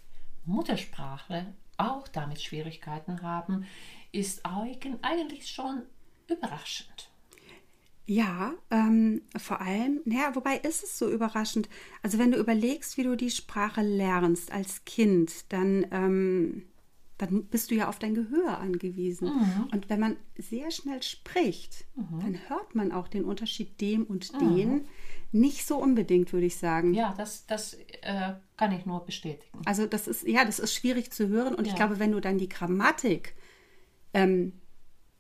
Muttersprachler 0.46 1.46
auch 1.77 2.08
damit 2.08 2.42
Schwierigkeiten 2.42 3.22
haben, 3.22 3.66
ist 4.12 4.46
eigen- 4.46 5.04
eigentlich 5.04 5.48
schon 5.50 5.84
überraschend. 6.27 7.10
Ja, 8.10 8.54
ähm, 8.72 9.22
vor 9.36 9.60
allem, 9.60 10.00
naja, 10.06 10.34
wobei 10.34 10.56
ist 10.56 10.82
es 10.82 10.98
so 10.98 11.12
überraschend. 11.12 11.68
Also 12.01 12.18
wenn 12.18 12.32
du 12.32 12.38
überlegst, 12.38 12.98
wie 12.98 13.04
du 13.04 13.18
die 13.18 13.30
Sprache 13.30 13.82
lernst 13.82 14.54
als 14.54 14.86
Kind, 14.86 15.51
dann, 15.51 15.86
ähm, 15.92 16.63
dann 17.17 17.45
bist 17.45 17.71
du 17.71 17.75
ja 17.75 17.89
auf 17.89 18.00
dein 18.00 18.13
Gehör 18.13 18.59
angewiesen. 18.59 19.31
Und 19.71 19.89
wenn 19.89 20.00
man 20.00 20.15
sehr 20.38 20.69
schnell 20.71 21.01
spricht, 21.03 21.86
dann 21.95 22.38
hört 22.47 22.75
man 22.75 22.91
auch 22.91 23.07
den 23.07 23.25
Unterschied 23.25 23.79
dem 23.81 24.03
und 24.05 24.39
den 24.39 24.88
nicht 25.31 25.65
so 25.67 25.77
unbedingt, 25.77 26.31
würde 26.31 26.45
ich 26.45 26.57
sagen. 26.57 26.93
Ja, 26.93 27.13
das, 27.17 27.45
das 27.47 27.74
äh, 27.74 28.33
kann 28.55 28.71
ich 28.71 28.86
nur 28.86 29.03
bestätigen. 29.05 29.59
Also 29.65 29.86
das 29.88 30.07
ist, 30.07 30.27
ja, 30.27 30.45
das 30.45 30.59
ist 30.59 30.74
schwierig 30.74 31.12
zu 31.12 31.27
hören. 31.27 31.53
Und 31.55 31.65
ich 31.65 31.74
Ja. 31.74 31.77
glaube, 31.77 32.00
wenn 32.00 32.12
du 32.12 32.19
dann 32.19 32.38
die 32.38 32.50
Grammatik 32.50 33.36
ähm, 34.13 34.53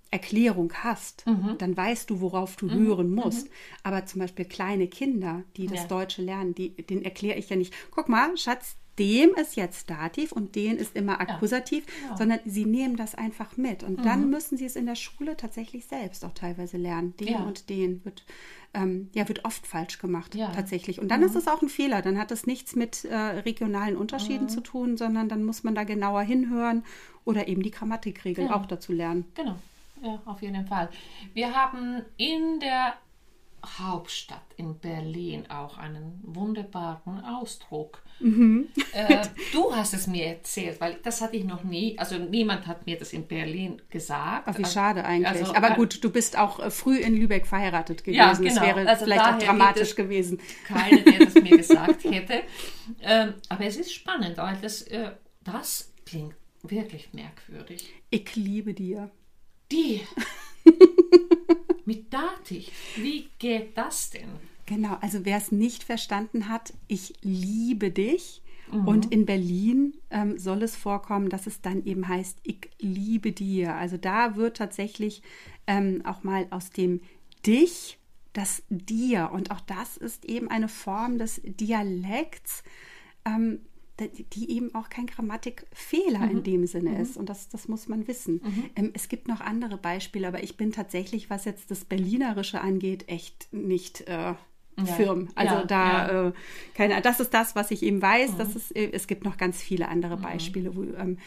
Erklärung 0.09 0.71
hast, 0.73 1.25
Mhm. 1.27 1.57
dann 1.57 1.75
weißt 1.75 2.09
du, 2.09 2.21
worauf 2.21 2.55
du 2.55 2.69
hören 2.71 3.11
musst. 3.13 3.49
Aber 3.83 4.05
zum 4.05 4.21
Beispiel 4.21 4.45
kleine 4.45 4.87
Kinder, 4.87 5.43
die 5.57 5.67
das 5.67 5.81
Ja. 5.81 5.87
Deutsche 5.87 6.21
lernen, 6.21 6.55
die, 6.55 6.69
denen 6.77 7.03
erkläre 7.03 7.37
ich 7.37 7.49
ja 7.49 7.57
nicht, 7.57 7.73
guck 7.91 8.07
mal, 8.07 8.37
Schatz, 8.37 8.77
dem 8.99 9.29
ist 9.35 9.55
jetzt 9.55 9.89
Dativ 9.89 10.31
und 10.31 10.55
den 10.55 10.77
ist 10.77 10.95
immer 10.95 11.19
Akkusativ, 11.21 11.85
genau. 11.85 12.17
sondern 12.17 12.39
sie 12.45 12.65
nehmen 12.65 12.95
das 12.97 13.15
einfach 13.15 13.57
mit. 13.57 13.83
Und 13.83 14.03
dann 14.05 14.29
müssen 14.29 14.57
sie 14.57 14.65
es 14.65 14.75
in 14.75 14.85
der 14.85 14.95
Schule 14.95 15.37
tatsächlich 15.37 15.85
selbst 15.85 16.25
auch 16.25 16.33
teilweise 16.33 16.77
lernen. 16.77 17.15
Den 17.17 17.27
Ja. 17.27 17.39
und 17.43 17.69
den 17.69 18.03
wird, 18.05 18.23
ähm, 18.73 19.09
ja, 19.13 19.27
wird 19.27 19.45
oft 19.45 19.65
falsch 19.67 19.99
gemacht, 19.99 20.35
Ja. 20.35 20.51
tatsächlich. 20.51 20.99
Und 20.99 21.09
dann 21.09 21.21
ist 21.23 21.35
es 21.35 21.47
auch 21.47 21.61
ein 21.61 21.69
Fehler. 21.69 22.01
Dann 22.01 22.17
hat 22.17 22.31
es 22.31 22.47
nichts 22.47 22.75
mit 22.75 23.05
äh, 23.05 23.15
regionalen 23.15 23.95
Unterschieden 23.97 24.49
zu 24.49 24.61
tun, 24.61 24.97
sondern 24.97 25.29
dann 25.29 25.43
muss 25.43 25.63
man 25.63 25.75
da 25.75 25.83
genauer 25.83 26.21
hinhören 26.21 26.83
oder 27.25 27.47
eben 27.47 27.61
die 27.61 27.71
Grammatikregel 27.71 28.45
Ja. 28.45 28.55
auch 28.55 28.65
dazu 28.65 28.93
lernen. 28.93 29.25
Genau, 29.35 29.55
ja, 30.01 30.21
auf 30.25 30.41
jeden 30.41 30.65
Fall. 30.65 30.89
Wir 31.33 31.53
haben 31.55 32.01
in 32.17 32.59
der 32.59 32.93
Hauptstadt 33.79 34.41
in 34.55 34.79
Berlin 34.79 35.49
auch 35.49 35.77
einen 35.77 36.19
wunderbaren 36.23 37.23
Ausdruck. 37.23 38.01
Mhm. 38.19 38.67
Äh, 38.93 39.25
du 39.53 39.75
hast 39.75 39.93
es 39.93 40.07
mir 40.07 40.25
erzählt, 40.25 40.81
weil 40.81 40.97
das 41.03 41.21
hatte 41.21 41.35
ich 41.37 41.43
noch 41.43 41.63
nie, 41.63 41.97
also 41.99 42.17
niemand 42.17 42.65
hat 42.67 42.85
mir 42.85 42.97
das 42.97 43.13
in 43.13 43.27
Berlin 43.27 43.81
gesagt. 43.89 44.43
Ach, 44.47 44.57
wie 44.57 44.63
Also- 44.63 44.73
schade 44.73 45.05
eigentlich. 45.05 45.27
also, 45.27 45.53
Aber 45.55 45.71
äh, 45.71 45.75
gut, 45.75 46.03
du 46.03 46.09
bist 46.11 46.37
auch 46.37 46.59
äh, 46.59 46.71
früh 46.71 46.97
in 46.97 47.15
Lübeck 47.15 47.45
verheiratet 47.45 48.03
gewesen. 48.03 48.17
Ja, 48.19 48.29
Das 48.29 48.39
genau. 48.39 48.61
wäre 48.61 48.87
Also 48.87 49.05
vielleicht 49.05 49.25
auch 49.25 49.37
dramatisch 49.39 49.89
es- 49.89 49.95
gewesen. 49.95 50.39
Keine, 50.67 51.01
der 51.03 51.25
das 51.25 51.33
mir 51.35 51.57
gesagt 51.57 52.03
hätte. 52.05 52.41
Ähm, 53.01 53.33
aber 53.49 53.65
es 53.65 53.77
ist 53.77 53.93
spannend, 53.93 54.37
weil 54.37 54.57
das, 54.61 54.81
äh, 54.83 55.11
das 55.43 55.93
klingt 56.05 56.35
wirklich 56.63 57.13
merkwürdig. 57.13 57.93
Ich 58.09 58.35
liebe 58.35 58.73
dir. 58.73 59.11
Die 59.71 60.01
mit 61.87 62.13
Dativ, 62.13 62.69
wie 62.97 63.29
geht 63.39 63.77
das 63.77 64.11
denn? 64.11 64.29
Genau, 64.65 64.97
also 65.01 65.25
wer 65.25 65.37
es 65.37 65.51
nicht 65.51 65.83
verstanden 65.83 66.49
hat, 66.49 66.73
ich 66.87 67.13
liebe 67.21 67.89
dich. 67.89 68.41
Und 68.69 69.13
in 69.13 69.25
Berlin 69.25 69.93
ähm, 70.09 70.37
soll 70.37 70.61
es 70.61 70.75
vorkommen, 70.75 71.29
dass 71.29 71.47
es 71.47 71.61
dann 71.61 71.85
eben 71.85 72.09
heißt, 72.09 72.39
ich 72.43 72.69
liebe 72.79 73.31
dir. 73.31 73.75
Also 73.75 73.95
da 73.95 74.35
wird 74.35 74.57
tatsächlich 74.57 75.21
ähm, 75.67 76.01
auch 76.05 76.23
mal 76.23 76.47
aus 76.49 76.69
dem 76.69 76.99
dich 77.45 77.97
das 78.33 78.63
dir. 78.69 79.31
Und 79.31 79.51
auch 79.51 79.61
das 79.61 79.95
ist 79.95 80.25
eben 80.25 80.49
eine 80.49 80.67
Form 80.67 81.17
des 81.17 81.41
Dialekts, 81.45 82.63
ähm, 83.25 83.59
die- 83.99 84.51
eben 84.51 84.73
auch 84.75 84.89
kein 84.89 85.07
Grammatikfehler 85.07 86.29
in 86.29 86.43
dem 86.43 86.65
Sinne 86.67 86.99
ist. 87.01 87.17
Und 87.17 87.29
das, 87.29 87.49
das 87.49 87.67
muss 87.67 87.87
man 87.87 88.07
wissen. 88.07 88.41
Ähm, 88.75 88.91
es 88.93 89.09
gibt 89.09 89.27
noch 89.27 89.41
andere 89.41 89.77
Beispiele, 89.77 90.27
aber 90.27 90.43
ich 90.43 90.57
bin 90.57 90.71
tatsächlich, 90.71 91.29
was 91.29 91.45
jetzt 91.45 91.71
das 91.71 91.85
Berlinerische 91.85 92.61
angeht, 92.61 93.07
echt 93.09 93.51
nicht 93.53 94.01
äh, 94.07 94.33
firm. 94.95 95.29
Also 95.35 95.55
Ja, 95.55 95.63
da, 95.65 96.07
ja. 96.11 96.27
Äh, 96.27 96.33
keine, 96.75 97.01
das 97.01 97.19
ist 97.19 97.33
das, 97.33 97.55
was 97.55 97.71
ich 97.71 97.81
eben 97.81 98.01
weiß. 98.01 98.37
Das 98.37 98.55
ist, 98.55 98.75
äh, 98.75 98.91
es 98.91 99.07
gibt 99.07 99.23
noch 99.25 99.37
ganz 99.37 99.61
viele 99.61 99.87
andere 99.87 100.17
Beispiele, 100.17 100.75
wo 100.75 100.83
ähm, 100.83 101.17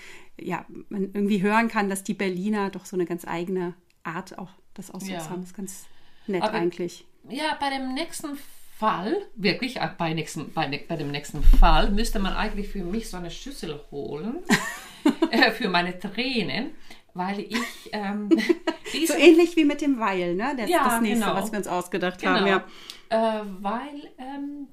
ja, 0.40 0.64
man 0.88 1.10
irgendwie 1.12 1.42
hören 1.42 1.66
kann, 1.68 1.88
dass 1.88 2.04
die 2.04 2.14
Berliner 2.14 2.70
doch 2.70 2.84
so 2.86 2.94
eine 2.96 3.06
ganz 3.06 3.26
eigene 3.26 3.74
Art 4.04 4.38
auch 4.38 4.50
des 4.76 4.90
Ausdrucks 4.92 5.24
Ja. 5.24 5.30
haben. 5.30 5.40
Das 5.40 5.50
ist 5.50 5.56
ganz 5.56 5.86
nett 6.28 6.42
Aber- 6.42 6.52
eigentlich. 6.52 7.04
Ja, 7.28 7.56
bei 7.60 7.68
dem 7.70 7.92
nächsten 7.92 8.38
Fall, 8.80 9.14
wirklich 9.37 9.76
äh, 9.76 9.88
bei, 9.99 10.12
nächsten, 10.14 10.52
bei, 10.52 10.66
ne- 10.66 10.84
bei 10.88 10.96
dem 10.96 11.10
nächsten 11.10 11.42
Fall, 11.42 11.90
müsste 11.90 12.18
man 12.18 12.34
eigentlich 12.34 12.68
für 12.68 12.82
mich 12.82 13.08
so 13.10 13.16
eine 13.18 13.30
Schüssel 13.30 13.78
holen 13.90 14.38
äh, 15.30 15.50
für 15.52 15.68
meine 15.68 15.99
Tränen, 15.99 16.70
weil 17.14 17.40
ich 17.40 17.90
ähm, 17.92 18.28
So 19.06 19.14
ähnlich 19.14 19.54
wie 19.56 19.64
mit 19.64 19.80
dem 19.82 20.00
Weil, 20.00 20.34
ne? 20.34 20.54
Das, 20.56 20.68
Ja, 20.68 20.84
das 20.84 21.00
nächste, 21.00 21.25
genau. 21.26 21.34
was 21.40 21.52
wir 21.52 21.58
uns 21.58 21.68
ausgedacht 21.68 22.20
Genau. 22.20 22.40
haben. 22.40 22.46
Ja. 22.46 22.64
Äh, 23.10 23.44
weil, 23.60 24.10
ähm, 24.18 24.66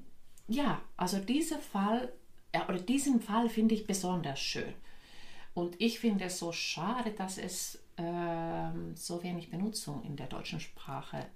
ja, 0.48 0.80
also 0.96 1.18
dieser 1.18 1.58
Fall, 1.58 2.12
ja, 2.54 2.68
oder 2.68 2.78
diesen 2.80 3.20
Fall 3.20 3.48
finde 3.48 3.74
ich 3.74 3.86
besonders 3.86 4.40
schön. 4.40 4.72
Und 5.54 5.76
ich 5.80 5.98
finde 6.00 6.24
es 6.24 6.38
so 6.38 6.50
schade, 6.52 7.10
dass 7.10 7.36
es 7.38 7.78
ähm, 7.96 8.92
so 8.96 9.22
wenig 9.22 9.50
Benutzung 9.50 10.02
in 10.04 10.16
der 10.16 10.26
deutschen 10.26 10.60
Sprache 10.60 11.26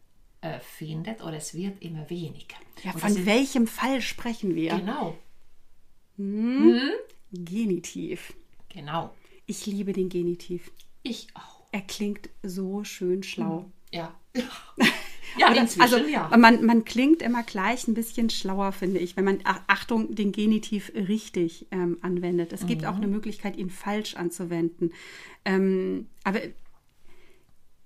äh, 0.42 0.60
findet 0.60 1.22
oder 1.22 1.38
es 1.38 1.54
wird 1.54 1.80
immer 1.82 2.08
weniger. 2.10 2.56
Ja, 2.84 2.92
Und 2.92 3.00
von 3.00 3.26
welchem 3.26 3.66
Fall 3.66 4.00
sprechen 4.02 4.54
wir? 4.54 4.76
Genau, 4.76 5.16
Genitiv. 7.32 8.34
genau. 8.68 9.14
Ich 9.46 9.66
liebe 9.66 9.92
den 9.92 10.08
Genitiv. 10.08 10.70
Ich 11.02 11.26
auch. 11.34 11.62
Er 11.72 11.80
klingt 11.80 12.28
so 12.42 12.84
schön 12.84 13.22
schlau. 13.22 13.70
Ja. 13.90 14.14
ja, 15.38 15.50
Oder- 15.50 15.66
also 15.80 15.96
ja. 15.98 16.30
man, 16.36 16.64
man 16.64 16.84
klingt 16.84 17.22
immer 17.22 17.42
gleich 17.42 17.88
ein 17.88 17.94
bisschen 17.94 18.28
schlauer, 18.30 18.72
finde 18.72 18.98
ich, 19.00 19.16
wenn 19.16 19.24
man, 19.24 19.40
ach, 19.44 19.60
Achtung, 19.66 20.14
den 20.14 20.32
Genitiv 20.32 20.92
richtig 20.94 21.66
ähm, 21.70 21.98
anwendet. 22.02 22.52
Es 22.52 22.66
gibt 22.66 22.84
auch 22.84 22.92
Mhm. 22.92 23.02
eine 23.02 23.06
Möglichkeit, 23.08 23.56
ihn 23.56 23.70
falsch 23.70 24.14
anzuwenden. 24.16 24.92
Ähm, 25.44 26.08
aber 26.24 26.40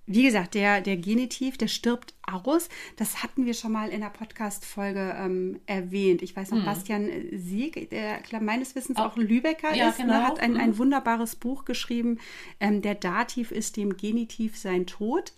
wie 0.09 0.23
gesagt, 0.23 0.55
der, 0.55 0.79
der 0.79 0.95
Genitiv, 0.95 1.57
der 1.57 1.67
stirbt 1.67 2.13
aus. 2.21 2.69
Das 2.95 3.23
hatten 3.23 3.45
wir 3.45 3.53
schon 3.53 3.73
mal 3.73 3.89
in 3.89 3.99
der 3.99 4.09
Podcast-Folge 4.09 5.15
ähm, 5.19 5.59
erwähnt. 5.65 6.21
Ich 6.21 6.33
weiß 6.33 6.51
noch, 6.51 6.63
Bastian 6.63 7.09
Sieg, 7.33 7.89
der 7.89 8.21
meines 8.41 8.73
Wissens 8.75 8.97
auch 8.97 9.17
Lübecker 9.17 9.71
Mhm. 9.71 9.75
ja, 9.75 9.89
ist, 9.89 9.99
ne, 9.99 10.05
genau. 10.05 10.21
hat 10.21 10.39
ein, 10.39 10.53
Mhm. 10.53 10.59
ein 10.59 10.77
wunderbares 10.77 11.35
Buch 11.35 11.65
geschrieben. 11.65 12.19
Ähm, 12.61 12.81
der 12.81 12.95
Dativ 12.95 13.51
ist 13.51 13.75
dem 13.75 13.97
Genitiv 13.97 14.57
sein 14.57 14.85
Tod. 14.87 15.33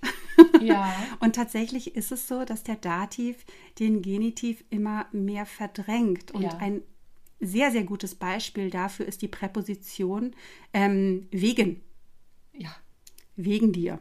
ja. 0.61 0.93
Und 1.19 1.35
tatsächlich 1.35 1.95
ist 1.95 2.11
es 2.11 2.27
so, 2.27 2.45
dass 2.45 2.61
der 2.63 2.75
Dativ 2.75 3.45
den 3.79 4.03
Genitiv 4.03 4.63
immer 4.69 5.07
mehr 5.11 5.47
verdrängt. 5.47 6.29
Und 6.31 6.43
Ja. 6.43 6.57
ein 6.59 6.81
sehr, 7.39 7.71
sehr 7.71 7.83
gutes 7.85 8.13
Beispiel 8.15 8.69
dafür 8.69 9.07
ist 9.07 9.21
die 9.23 9.27
Präposition 9.29 10.35
ähm, 10.73 11.27
wegen, 11.31 11.81
ja, 12.53 12.69
wegen 13.35 13.71
dir. 13.71 13.97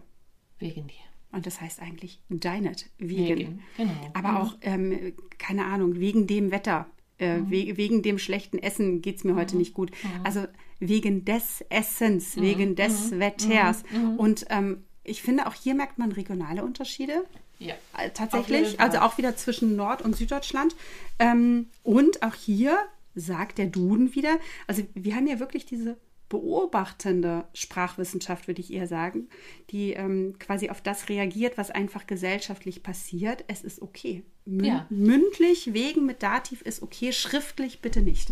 Wegen 0.59 0.87
dir. 0.87 0.95
Und 1.31 1.45
das 1.47 1.61
heißt 1.61 1.81
eigentlich 1.83 2.21
deinet, 2.31 2.87
wegen. 2.99 3.37
Wegen, 3.39 3.63
genau. 3.77 3.93
Aber 4.15 4.43
auch, 4.43 4.57
ähm, 4.63 5.13
keine 5.39 5.67
Ahnung, 5.67 6.01
wegen 6.01 6.27
dem 6.27 6.51
Wetter, 6.51 6.87
äh, 7.19 7.39
Mhm. 7.39 7.51
we 7.51 7.77
wegen 7.77 8.03
dem 8.03 8.19
schlechten 8.19 8.59
Essen 8.59 9.03
geht 9.03 9.17
es 9.17 9.25
mir 9.25 9.35
heute 9.35 9.57
nicht 9.57 9.75
gut. 9.75 9.91
Also 10.25 10.47
wegen 10.81 11.25
des 11.25 11.63
Essens, 11.69 12.37
Mhm. 12.37 12.43
wegen 12.43 12.77
des 12.77 13.19
Wetters. 13.19 13.83
Und 14.17 14.47
ähm, 14.51 14.85
ich 15.05 15.21
finde, 15.23 15.47
auch 15.47 15.55
hier 15.55 15.75
merkt 15.75 15.99
man 15.99 16.13
regionale 16.13 16.65
Unterschiede. 16.65 17.25
Ja. 17.59 17.75
Äh, 17.99 18.11
Tatsächlich, 18.11 18.79
also 18.81 18.99
auch 18.99 19.19
wieder 19.19 19.37
zwischen 19.37 19.75
Nord- 19.77 20.01
und 20.03 20.17
Süddeutschland. 20.17 20.77
Ähm, 21.19 21.67
und 21.83 22.23
auch 22.23 22.35
hier 22.35 22.79
sagt 23.15 23.59
der 23.59 23.67
Duden 23.67 24.15
wieder, 24.15 24.39
also 24.69 24.83
wir 24.95 25.17
haben 25.17 25.27
ja 25.27 25.41
wirklich 25.41 25.67
diese 25.67 25.99
beobachtende 26.29 27.45
Sprachwissenschaft, 27.55 28.49
würde 28.49 28.61
ich 28.61 28.73
eher 28.73 28.87
sagen, 28.87 29.29
die 29.71 29.93
ähm, 29.93 30.37
quasi 30.39 30.69
auf 30.71 30.83
das 30.83 31.09
reagiert, 31.09 31.57
was 31.57 31.71
einfach 31.71 32.07
gesellschaftlich 32.07 32.83
passiert. 32.83 33.45
Es 33.49 33.65
ist 33.65 33.81
okay. 33.81 34.25
Mün 34.45 34.65
Ja. 34.65 34.87
Mündlich, 34.91 35.73
wegen 35.73 36.07
mit 36.07 36.23
Dativ 36.23 36.63
ist 36.63 36.83
okay, 36.83 37.13
schriftlich 37.13 37.81
bitte 37.81 38.03
nicht. 38.03 38.31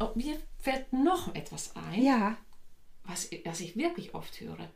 Oh, 0.00 0.08
mir 0.14 0.36
fällt 0.58 0.92
noch 0.92 1.34
etwas 1.34 1.74
ein. 1.76 2.02
Ja, 2.02 2.36
was, 3.06 3.30
was 3.44 3.60
ich 3.60 3.76
wirklich 3.76 4.14
oft 4.14 4.40
höre. 4.40 4.68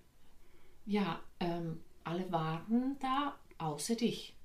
Ja, 0.86 1.20
ähm, 1.40 1.80
alle 2.04 2.30
waren 2.32 2.96
da 3.00 3.36
außer 3.58 3.94
dich. 3.94 4.36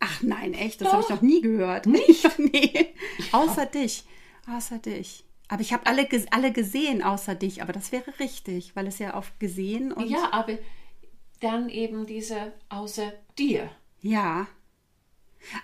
Ach 0.00 0.22
nein, 0.22 0.54
echt, 0.54 0.80
das 0.80 0.92
habe 0.92 1.02
ich 1.02 1.08
noch 1.08 1.22
nie 1.22 1.40
gehört. 1.40 1.86
Nicht? 1.86 2.26
nee. 2.38 2.94
Außer 3.32 3.66
dich. 3.66 4.04
Außer 4.46 4.78
dich. 4.78 5.24
Aber 5.52 5.60
ich 5.60 5.74
habe 5.74 5.84
alle, 5.84 6.08
alle 6.30 6.50
gesehen, 6.50 7.02
außer 7.02 7.34
dich. 7.34 7.60
Aber 7.60 7.74
das 7.74 7.92
wäre 7.92 8.18
richtig, 8.18 8.74
weil 8.74 8.86
es 8.86 8.98
ja 8.98 9.12
auf 9.12 9.38
gesehen 9.38 9.92
und. 9.92 10.08
ja, 10.08 10.32
aber 10.32 10.56
dann 11.40 11.68
eben 11.68 12.06
diese 12.06 12.54
außer 12.70 13.12
dir. 13.38 13.68
Ja. 14.00 14.46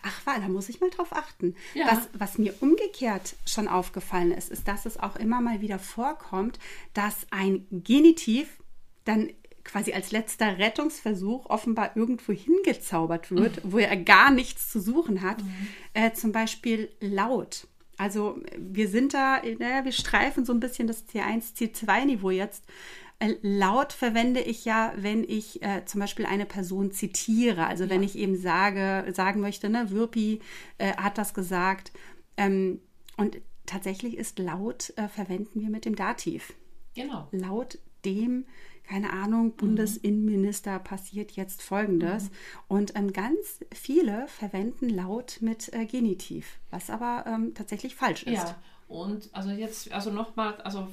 Ach, 0.02 0.21
weil, 0.26 0.42
da 0.42 0.49
muss 0.49 0.68
ich 0.68 0.83
mal 0.83 0.90
drauf 0.90 1.14
achten. 1.14 1.57
Ja. 1.73 1.87
Was, 1.87 2.11
was 2.12 2.37
mir 2.37 2.52
umgekehrt 2.61 3.35
schon 3.47 3.66
aufgefallen 3.66 4.30
ist, 4.30 4.50
ist, 4.50 4.68
dass 4.68 4.85
es 4.85 4.99
auch 4.99 5.16
immer 5.16 5.40
mal 5.40 5.62
wieder 5.62 5.78
vorkommt, 5.78 6.59
dass 6.92 7.26
ein 7.30 7.66
Genitiv 7.71 8.62
dann 9.07 9.30
quasi 9.64 9.95
als 9.95 10.12
letzter 10.12 10.59
Rettungsversuch 10.59 11.47
offenbar 11.47 11.97
irgendwo 11.97 12.35
hingezaubert 12.35 13.30
wird, 13.30 13.62
wo 13.64 13.78
er 13.78 13.97
gar 13.97 14.30
nichts 14.33 14.71
zu 14.71 14.83
suchen 14.83 15.23
hat. 15.23 15.38
Äh, 15.95 16.12
zum 16.12 16.33
Beispiel 16.33 16.90
laut. 17.00 17.66
Also 17.99 18.40
wir 18.57 18.88
sind 18.88 19.12
da, 19.12 19.43
naja, 19.59 19.85
wir 19.85 19.93
streifen 19.93 20.45
so 20.45 20.52
ein 20.52 20.61
bisschen 20.61 20.87
das 20.87 21.07
C1, 21.09 21.55
C2-Niveau 21.57 22.31
jetzt. 22.31 22.64
Äh, 23.19 23.35
Laut 23.43 23.93
verwende 23.93 24.40
ich 24.40 24.64
ja, 24.64 24.93
wenn 24.97 25.25
ich 25.25 25.62
äh, 25.62 25.85
zum 25.85 26.00
Beispiel 26.00 26.25
eine 26.25 26.47
Person 26.47 26.93
zitiere. 26.93 27.67
Also 27.67 27.90
wenn 27.90 28.05
ich 28.05 28.17
eben 28.17 28.37
sage, 28.37 29.12
sagen 29.12 29.40
möchte, 29.40 29.69
ne, 29.69 29.90
Würpi 29.90 30.40
äh, 30.78 30.95
hat 30.97 31.19
das 31.19 31.35
gesagt. 31.35 31.93
Ähm, 32.37 32.81
und 33.17 33.38
tatsächlich 33.67 34.17
ist 34.17 34.38
laut 34.38 34.93
äh, 34.97 35.09
verwenden 35.09 35.61
wir 35.61 35.71
mit 35.71 35.85
dem 35.85 35.97
Dativ. 35.97 36.55
Genau. 36.95 37.28
Laut 37.33 37.78
dem, 38.05 38.47
keine 38.88 39.12
Ahnung, 39.12 39.52
Bundesinnenminister 39.52 40.78
passiert 40.78 41.33
jetzt 41.33 41.62
Folgendes. 41.62 42.30
Und 42.68 42.97
ähm, 42.97 43.12
ganz 43.12 43.61
viele 43.73 44.26
verwenden 44.28 44.88
laut 44.88 45.38
mit 45.40 45.73
äh, 45.75 45.85
Genitiv, 45.85 46.59
was 46.71 46.88
aber 46.88 47.25
ähm, 47.26 47.52
tatsächlich 47.54 47.95
falsch 47.95 48.23
ist. 48.23 48.33
Ja, 48.33 48.57
und 48.88 49.28
also 49.33 49.50
jetzt, 49.50 49.92
also 49.92 50.11
nochmal, 50.11 50.54
also 50.62 50.88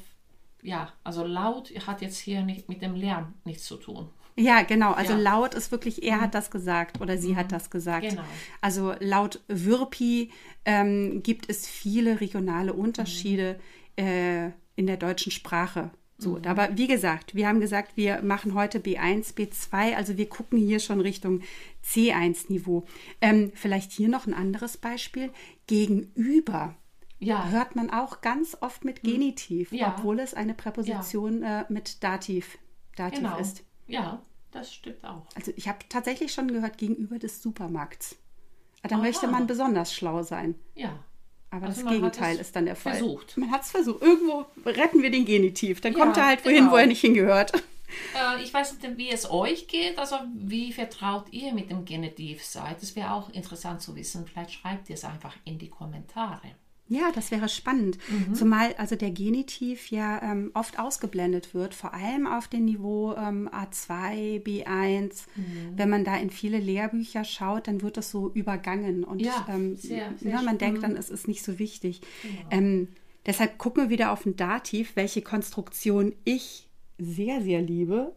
ja, 0.61 0.91
also 1.03 1.25
laut 1.25 1.71
hat 1.87 2.01
jetzt 2.01 2.17
hier 2.17 2.43
nicht 2.43 2.67
mit 2.67 2.81
dem 2.81 2.95
Lärm 2.95 3.33
nichts 3.45 3.65
zu 3.65 3.77
tun. 3.77 4.09
Ja, 4.35 4.63
genau. 4.63 4.91
Also 4.91 5.13
Ja. 5.13 5.19
laut 5.19 5.53
ist 5.53 5.71
wirklich, 5.71 6.03
er 6.03 6.19
hat 6.19 6.35
das 6.35 6.51
gesagt 6.51 6.99
oder 6.99 7.17
sie 7.17 7.37
hat 7.37 7.53
das 7.53 7.69
gesagt. 7.69 8.09
Genau. 8.09 8.23
Also 8.59 8.93
laut 8.99 9.39
Würpi 9.47 10.31
ähm, 10.65 11.23
gibt 11.23 11.49
es 11.49 11.65
viele 11.65 12.19
regionale 12.19 12.73
Unterschiede 12.73 13.57
äh, 13.95 14.47
in 14.75 14.87
der 14.87 14.97
deutschen 14.97 15.31
Sprache. 15.31 15.91
So, 16.17 16.39
aber 16.45 16.77
wie 16.77 16.87
gesagt, 16.87 17.35
wir 17.35 17.47
haben 17.47 17.59
gesagt, 17.59 17.97
wir 17.97 18.21
machen 18.21 18.53
heute 18.53 18.79
B1, 18.79 19.35
B2, 19.35 19.95
also 19.95 20.17
wir 20.17 20.29
gucken 20.29 20.57
hier 20.57 20.79
schon 20.79 21.01
Richtung 21.01 21.41
C1-Niveau. 21.83 22.85
Ähm, 23.19 23.51
vielleicht 23.53 23.91
hier 23.91 24.07
noch 24.07 24.25
ein 24.25 24.33
anderes 24.33 24.77
Beispiel. 24.77 25.29
Gegenüber 25.67 26.75
Ja. 27.19 27.49
hört 27.49 27.75
man 27.75 27.89
auch 27.89 28.21
ganz 28.21 28.57
oft 28.61 28.85
mit 28.85 29.03
Genitiv, 29.03 29.71
Ja. 29.73 29.93
obwohl 29.97 30.19
es 30.19 30.33
eine 30.33 30.53
Präposition 30.53 31.43
äh, 31.43 31.65
mit 31.69 32.01
Dativ, 32.03 32.57
Dativ 32.95 33.19
Genau. 33.19 33.37
ist. 33.37 33.63
Ja, 33.87 34.21
das 34.51 34.73
stimmt 34.73 35.03
auch. 35.03 35.25
Also 35.35 35.51
ich 35.57 35.67
habe 35.67 35.79
tatsächlich 35.89 36.31
schon 36.33 36.47
gehört, 36.47 36.77
gegenüber 36.77 37.19
des 37.19 37.41
Supermarkts. 37.41 38.15
Da 38.83 38.95
Aha. 38.95 39.01
möchte 39.03 39.27
man 39.27 39.47
besonders 39.47 39.93
schlau 39.93 40.23
sein. 40.23 40.55
Ja. 40.75 41.03
Aber 41.55 41.67
Also 41.67 41.83
das 41.83 41.91
Gegenteil 41.91 42.37
ist 42.37 42.55
dann 42.55 42.65
der 42.65 42.75
Fall. 42.75 42.93
versucht. 42.93 43.37
Man 43.37 43.51
hat 43.51 43.61
es 43.63 43.71
versucht. 43.71 44.01
Irgendwo 44.01 44.45
retten 44.65 45.01
wir 45.01 45.09
den 45.11 45.25
Genitiv. 45.25 45.79
Dann 45.81 45.93
Ja, 45.93 45.99
kommt 45.99 46.17
er 46.17 46.25
halt 46.27 46.43
wohin, 46.45 46.57
genau. 46.57 46.71
wo 46.71 46.75
er 46.77 46.85
nicht 46.87 47.01
hingehört. 47.01 47.53
Äh, 47.53 48.43
ich 48.43 48.53
weiß 48.53 48.73
nicht, 48.73 48.97
wie 48.97 49.09
es 49.09 49.29
euch 49.29 49.67
geht. 49.67 49.97
Also, 49.97 50.17
wie 50.35 50.73
vertraut 50.73 51.25
ihr 51.31 51.53
mit 51.53 51.69
dem 51.69 51.85
Genitiv 51.85 52.43
seid? 52.43 52.81
Das 52.81 52.95
wäre 52.95 53.11
auch 53.13 53.29
interessant 53.29 53.81
zu 53.81 53.95
wissen. 53.95 54.25
Vielleicht 54.27 54.51
schreibt 54.53 54.89
ihr 54.89 54.95
es 54.95 55.05
einfach 55.05 55.35
in 55.45 55.57
die 55.59 55.69
Kommentare. 55.69 56.41
Ja, 56.87 57.11
das 57.13 57.31
wäre 57.31 57.49
spannend. 57.49 57.97
Mhm. 58.09 58.35
Zumal 58.35 58.75
also 58.77 58.95
der 58.95 59.09
Genitiv 59.09 59.89
ja 59.89 60.21
ähm, 60.21 60.51
oft 60.53 60.77
ausgeblendet 60.77 61.55
wird, 61.55 61.73
vor 61.73 61.93
allem 61.95 62.27
auf 62.27 62.47
dem 62.47 62.65
Niveau 62.65 63.15
ähm, 63.15 63.49
A2, 63.49 64.43
B1. 64.43 65.23
Mhm. 65.35 65.43
Wenn 65.75 65.89
man 65.89 66.03
da 66.03 66.15
in 66.17 66.29
viele 66.29 66.59
Lehrbücher 66.59 67.23
schaut, 67.23 67.67
dann 67.67 67.81
wird 67.81 67.97
das 67.97 68.11
so 68.11 68.29
übergangen. 68.31 69.03
Und 69.03 69.21
Ja, 69.21 69.47
ähm, 69.49 69.75
sehr, 69.75 70.13
sehr 70.17 70.29
ja, 70.31 70.35
man 70.43 70.49
schön. 70.49 70.57
denkt 70.59 70.83
dann, 70.83 70.95
es 70.95 71.09
ist 71.09 71.27
nicht 71.27 71.43
so 71.43 71.57
wichtig. 71.57 72.01
Ähm, 72.51 72.89
deshalb 73.25 73.57
gucken 73.57 73.83
wir 73.83 73.89
wieder 73.89 74.11
auf 74.11 74.25
ein 74.27 74.35
Dativ, 74.35 74.95
welche 74.95 75.23
Konstruktion 75.23 76.13
ich 76.23 76.69
sehr, 76.99 77.41
sehr 77.41 77.61
liebe. 77.61 78.13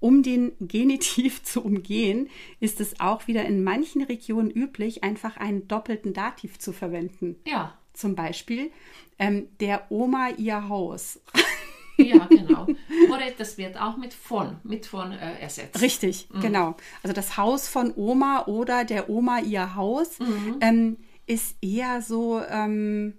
Um 0.00 0.22
den 0.22 0.52
Genitiv 0.60 1.42
zu 1.44 1.64
umgehen, 1.64 2.28
ist 2.60 2.80
es 2.80 3.00
auch 3.00 3.26
wieder 3.26 3.44
in 3.44 3.64
manchen 3.64 4.02
Regionen 4.02 4.50
üblich, 4.50 5.04
einfach 5.04 5.36
einen 5.36 5.68
doppelten 5.68 6.12
Dativ 6.12 6.58
zu 6.58 6.72
verwenden. 6.72 7.36
Ja, 7.46 7.78
Zum 7.92 8.14
Beispiel 8.14 8.70
ähm, 9.18 9.48
der 9.60 9.90
Oma 9.90 10.30
ihr 10.36 10.68
Haus. 10.68 11.20
ja, 11.96 12.26
genau. 12.26 12.66
Oder 13.10 13.30
das 13.36 13.58
wird 13.58 13.80
auch 13.80 13.96
mit 13.96 14.14
von, 14.14 14.56
mit 14.62 14.86
von 14.86 15.12
äh, 15.12 15.40
ersetzt. 15.40 15.80
Richtig, 15.80 16.28
genau. 16.40 16.76
Also 17.02 17.12
das 17.12 17.36
Haus 17.36 17.68
von 17.68 17.92
Oma 17.96 18.46
oder 18.46 18.84
der 18.84 19.10
Oma 19.10 19.40
ihr 19.40 19.74
Haus 19.74 20.18
ähm, 20.60 20.98
ist 21.26 21.56
eher 21.60 22.00
so, 22.00 22.40
ähm, 22.48 23.14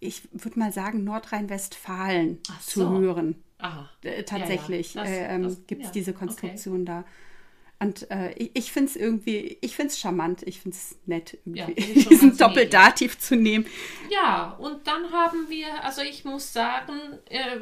ich 0.00 0.22
würde 0.32 0.58
mal 0.58 0.72
sagen, 0.72 1.04
Nordrhein-Westfalen 1.04 2.38
Ach 2.50 2.60
zu 2.60 2.80
so. 2.80 2.98
hören. 2.98 3.42
Aha. 3.62 3.88
Äh, 4.02 4.24
tatsächlich 4.24 4.94
Ja, 4.94 5.04
ja. 5.04 5.10
Äh, 5.10 5.34
ähm, 5.36 5.56
gibt 5.66 5.84
es 5.84 5.92
diese 5.92 6.10
okay. 6.10 6.18
Konstruktion 6.18 6.84
da. 6.84 7.04
Und 7.78 8.08
äh, 8.12 8.32
ich, 8.34 8.50
ich 8.54 8.72
finde 8.72 8.90
es 8.90 8.96
irgendwie, 8.96 9.58
ich 9.60 9.74
finde 9.74 9.88
es 9.88 9.98
charmant, 9.98 10.42
ich 10.44 10.60
finde 10.60 10.76
es 10.76 10.96
nett, 11.06 11.38
diesen 11.44 12.36
Doppeldativ 12.36 13.18
zu 13.18 13.34
nehmen. 13.34 13.66
Ja, 14.10 14.52
und 14.58 14.86
dann 14.86 15.10
haben 15.10 15.48
wir, 15.48 15.82
also 15.84 16.02
ich 16.02 16.24
muss 16.24 16.52
sagen, 16.52 16.92
äh, 17.28 17.58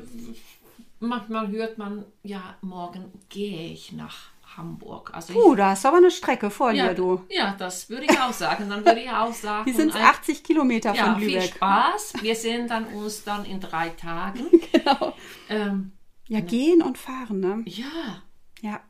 manchmal 0.99 1.49
hört 1.49 1.79
man, 1.79 2.05
ja, 2.23 2.57
morgen 2.61 3.13
gehe 3.31 3.73
ich 3.73 3.93
nach 3.93 4.31
Hamburg. 4.57 5.13
Also 5.15 5.33
Puh, 5.33 5.53
ich, 5.53 5.57
da 5.59 5.71
hast 5.71 5.85
du 5.85 5.89
aber 5.89 5.99
eine 5.99 6.11
Strecke 6.11 6.51
vor 6.51 6.73
ja, 6.73 6.89
dir, 6.89 6.95
du. 6.95 7.23
ja, 7.29 7.55
das 7.59 7.89
würde 7.91 8.05
ich 8.05 8.19
auch 8.19 8.33
sagen. 8.33 8.69
Dann 8.69 8.85
würde 8.85 9.01
ich 9.01 9.11
auch 9.11 9.33
sagen, 9.47 9.65
Die 9.67 9.73
sind 9.77 9.95
ein- 9.95 10.03
80 10.03 10.43
Kilometer 10.45 10.95
ja, 10.95 11.05
von 11.13 11.19
viel 11.21 11.35
Lübeck. 11.35 11.55
Spaß. 11.55 12.15
Wir 12.23 12.35
sehen 12.37 12.67
dann 12.69 12.87
uns 12.87 13.25
dann 13.25 13.45
in 13.45 13.61
drei 13.61 13.91
Tagen. 13.91 14.47
Genau. 14.73 15.15
Ähm, 15.49 15.93
Ja, 16.29 16.41
gehen 16.41 16.81
und 16.83 16.97
fahren, 16.97 17.41
ne? 17.41 17.63
ja, 17.67 18.23
Ja. 18.61 18.81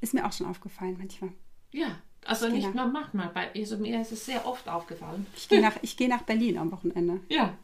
Ist 0.00 0.12
mir 0.14 0.26
auch 0.26 0.32
schon 0.32 0.46
aufgefallen 0.46 0.96
manchmal. 0.98 1.30
ja. 1.72 1.86
Also 2.28 2.48
nicht 2.48 2.66
Genau. 2.72 2.84
nur 2.86 2.92
manchmal, 2.92 3.28
bei, 3.28 3.52
also 3.54 3.78
mir 3.78 4.00
ist 4.00 4.10
es 4.10 4.26
sehr 4.26 4.44
oft 4.48 4.68
aufgefallen. 4.68 5.26
Ich 5.36 5.48
gehe 5.48 5.60
nach, 5.60 5.74
ich 5.82 5.96
gehe 5.96 6.08
nach 6.08 6.22
Berlin 6.22 6.58
am 6.58 6.72
Wochenende. 6.72 7.20
Ja, 7.28 7.54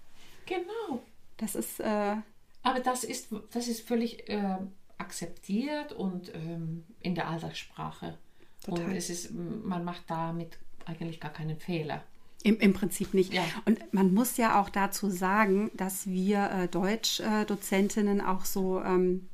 genau. 0.47 1.03
Das 1.37 1.57
ist, 1.57 1.81
äh, 1.81 2.17
Aber 2.63 2.79
das 2.79 3.03
ist, 3.03 3.29
das 3.53 3.67
ist 3.67 3.87
völlig 3.89 4.29
äh, 4.29 4.59
akzeptiert 5.03 5.93
und 5.93 6.35
ähm, 6.35 6.85
in 7.01 7.15
der 7.15 7.29
Alltagssprache. 7.29 8.17
Total. 8.65 8.85
Und 8.85 8.97
es 8.97 9.11
ist, 9.11 9.33
man 9.33 9.85
macht 9.85 10.05
damit 10.07 10.59
eigentlich 10.87 11.19
gar 11.21 11.33
keinen 11.33 11.59
Fehler. 11.59 12.03
im, 12.43 12.59
im 12.59 12.73
Prinzip 12.73 13.15
nicht. 13.15 13.33
Ja. 13.33 13.45
Und 13.65 13.93
man 13.93 14.13
muss 14.15 14.37
ja 14.37 14.61
auch 14.61 14.69
dazu 14.69 15.11
sagen, 15.11 15.71
dass 15.75 16.07
wir 16.07 16.51
äh, 16.51 16.69
Deutsch-Dozentinnen 16.69 18.21
auch 18.21 18.45
so, 18.45 18.83
ähm, 18.83 19.29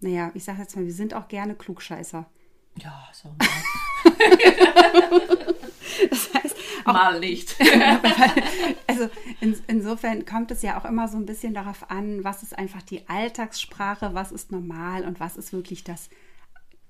naja, 0.00 0.30
ich 0.34 0.44
sage 0.44 0.60
jetzt 0.60 0.76
mal, 0.76 0.84
wir 0.84 0.92
sind 0.92 1.14
auch 1.14 1.28
gerne 1.28 1.54
Klugscheißer. 1.54 2.26
Ja, 2.78 3.08
so 3.12 3.34
Das 6.10 6.34
heißt, 6.34 6.56
mal 6.84 7.20
nicht. 7.20 7.56
also 8.86 9.08
in, 9.40 9.56
insofern 9.66 10.24
kommt 10.24 10.50
es 10.50 10.62
ja 10.62 10.78
auch 10.78 10.84
immer 10.84 11.08
so 11.08 11.16
ein 11.16 11.26
bisschen 11.26 11.54
darauf 11.54 11.90
an, 11.90 12.22
was 12.24 12.42
ist 12.42 12.58
einfach 12.58 12.82
die 12.82 13.08
Alltagssprache, 13.08 14.10
was 14.12 14.32
ist 14.32 14.52
normal 14.52 15.04
und 15.04 15.20
was 15.20 15.36
ist 15.36 15.52
wirklich 15.52 15.84
das 15.84 16.10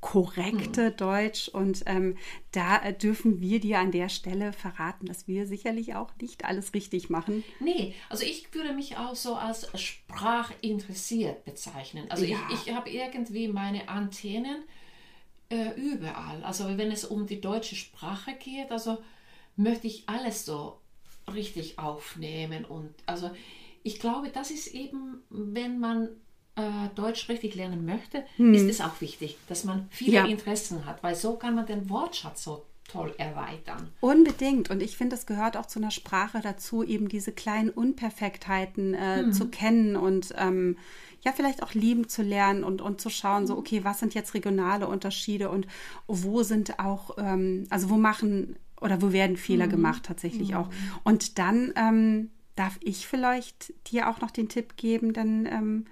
korrekte 0.01 0.91
Deutsch. 0.93 1.49
Und 1.49 1.83
ähm, 1.87 2.17
da 2.53 2.79
äh, 2.83 2.93
dürfen 2.93 3.41
wir 3.41 3.61
dir 3.61 3.79
an 3.79 3.91
der 3.91 4.09
Stelle 4.09 4.53
verraten, 4.53 5.07
dass 5.07 5.27
wir 5.27 5.47
sicherlich 5.47 5.95
auch 5.95 6.11
nicht 6.21 6.45
alles 6.45 6.75
richtig 6.75 7.11
machen. 7.11 7.43
Nee, 7.61 7.95
also 8.09 8.25
ich 8.25 8.53
würde 8.55 8.73
mich 8.73 8.99
auch 8.99 9.15
so 9.15 9.35
als 9.35 9.69
sprachinteressiert 9.81 11.45
bezeichnen. 11.45 12.07
Also 12.11 12.25
Ja. 12.25 12.39
ich, 12.51 12.67
ich 12.69 12.75
habe 12.75 12.91
irgendwie 12.91 13.49
meine 13.49 13.89
Antennen 13.89 14.65
äh, 15.49 15.71
überall. 15.81 16.43
Also 16.45 16.67
wenn 16.77 16.91
es 16.91 17.05
um 17.05 17.27
die 17.27 17.41
deutsche 17.41 17.77
Sprache 17.77 18.33
geht, 18.35 18.71
also 18.71 18.99
möchte 19.57 19.87
ich 19.87 20.09
alles 20.09 20.45
so 20.45 20.79
richtig 21.33 21.79
aufnehmen. 21.79 22.65
Und 22.65 22.95
also 23.07 23.31
ich 23.83 23.99
glaube, 23.99 24.31
das 24.31 24.51
ist 24.51 24.69
eben, 24.69 25.23
wenn 25.31 25.79
man 25.79 26.09
äh, 26.57 26.89
Deutsch 26.95 27.29
richtig 27.29 27.55
lernen 27.55 27.85
möchte, 27.85 28.25
ist 28.39 28.69
es 28.69 28.81
auch 28.81 29.01
wichtig, 29.01 29.37
dass 29.49 29.65
man 29.65 29.87
viele 29.91 30.13
Ja. 30.13 30.25
Interessen 30.27 30.87
hat, 30.87 31.03
weil 31.03 31.15
so 31.15 31.37
kann 31.37 31.55
man 31.55 31.67
den 31.67 31.89
Wortschatz 31.91 32.45
so 32.45 32.65
toll 32.89 33.15
erweitern. 33.19 33.91
Unbedingt. 34.01 34.71
Und 34.71 34.83
ich 34.83 34.97
finde, 34.97 35.17
es 35.17 35.27
gehört 35.27 35.57
auch 35.57 35.67
zu 35.67 35.79
einer 35.81 35.91
Sprache 35.91 36.41
dazu, 36.41 36.85
eben 36.85 37.09
diese 37.09 37.33
kleinen 37.33 37.71
Unperfektheiten 37.71 38.95
äh, 38.95 39.31
zu 39.33 39.49
kennen 39.49 39.97
und 39.97 40.33
ähm, 40.39 40.79
ja, 41.27 41.33
vielleicht 41.33 41.65
auch 41.65 41.75
lieben 41.75 42.09
zu 42.09 42.23
lernen 42.23 42.63
und, 42.63 42.81
und 42.81 43.01
zu 43.01 43.11
schauen, 43.11 43.49
so, 43.49 43.59
okay, 43.59 43.83
was 43.83 43.99
sind 43.99 44.15
jetzt 44.15 44.33
regionale 44.35 44.87
Unterschiede 44.87 45.51
und 45.51 45.67
wo 46.07 46.45
sind 46.45 46.79
auch, 46.79 47.19
ähm, 47.19 47.67
also 47.69 47.91
wo 47.91 47.97
machen 47.97 48.55
oder 48.81 49.03
wo 49.03 49.11
werden 49.11 49.37
Fehler 49.37 49.67
gemacht 49.67 50.05
tatsächlich 50.05 50.55
auch. 50.55 50.71
Und 51.03 51.39
dann 51.39 51.73
ähm, 51.75 52.31
darf 52.55 52.79
ich 52.81 53.09
vielleicht 53.09 53.75
dir 53.91 54.09
auch 54.09 54.21
noch 54.21 54.31
den 54.31 54.49
Tipp 54.49 54.77
geben, 54.77 55.15
dann 55.15 55.47
ähm, 55.47 55.87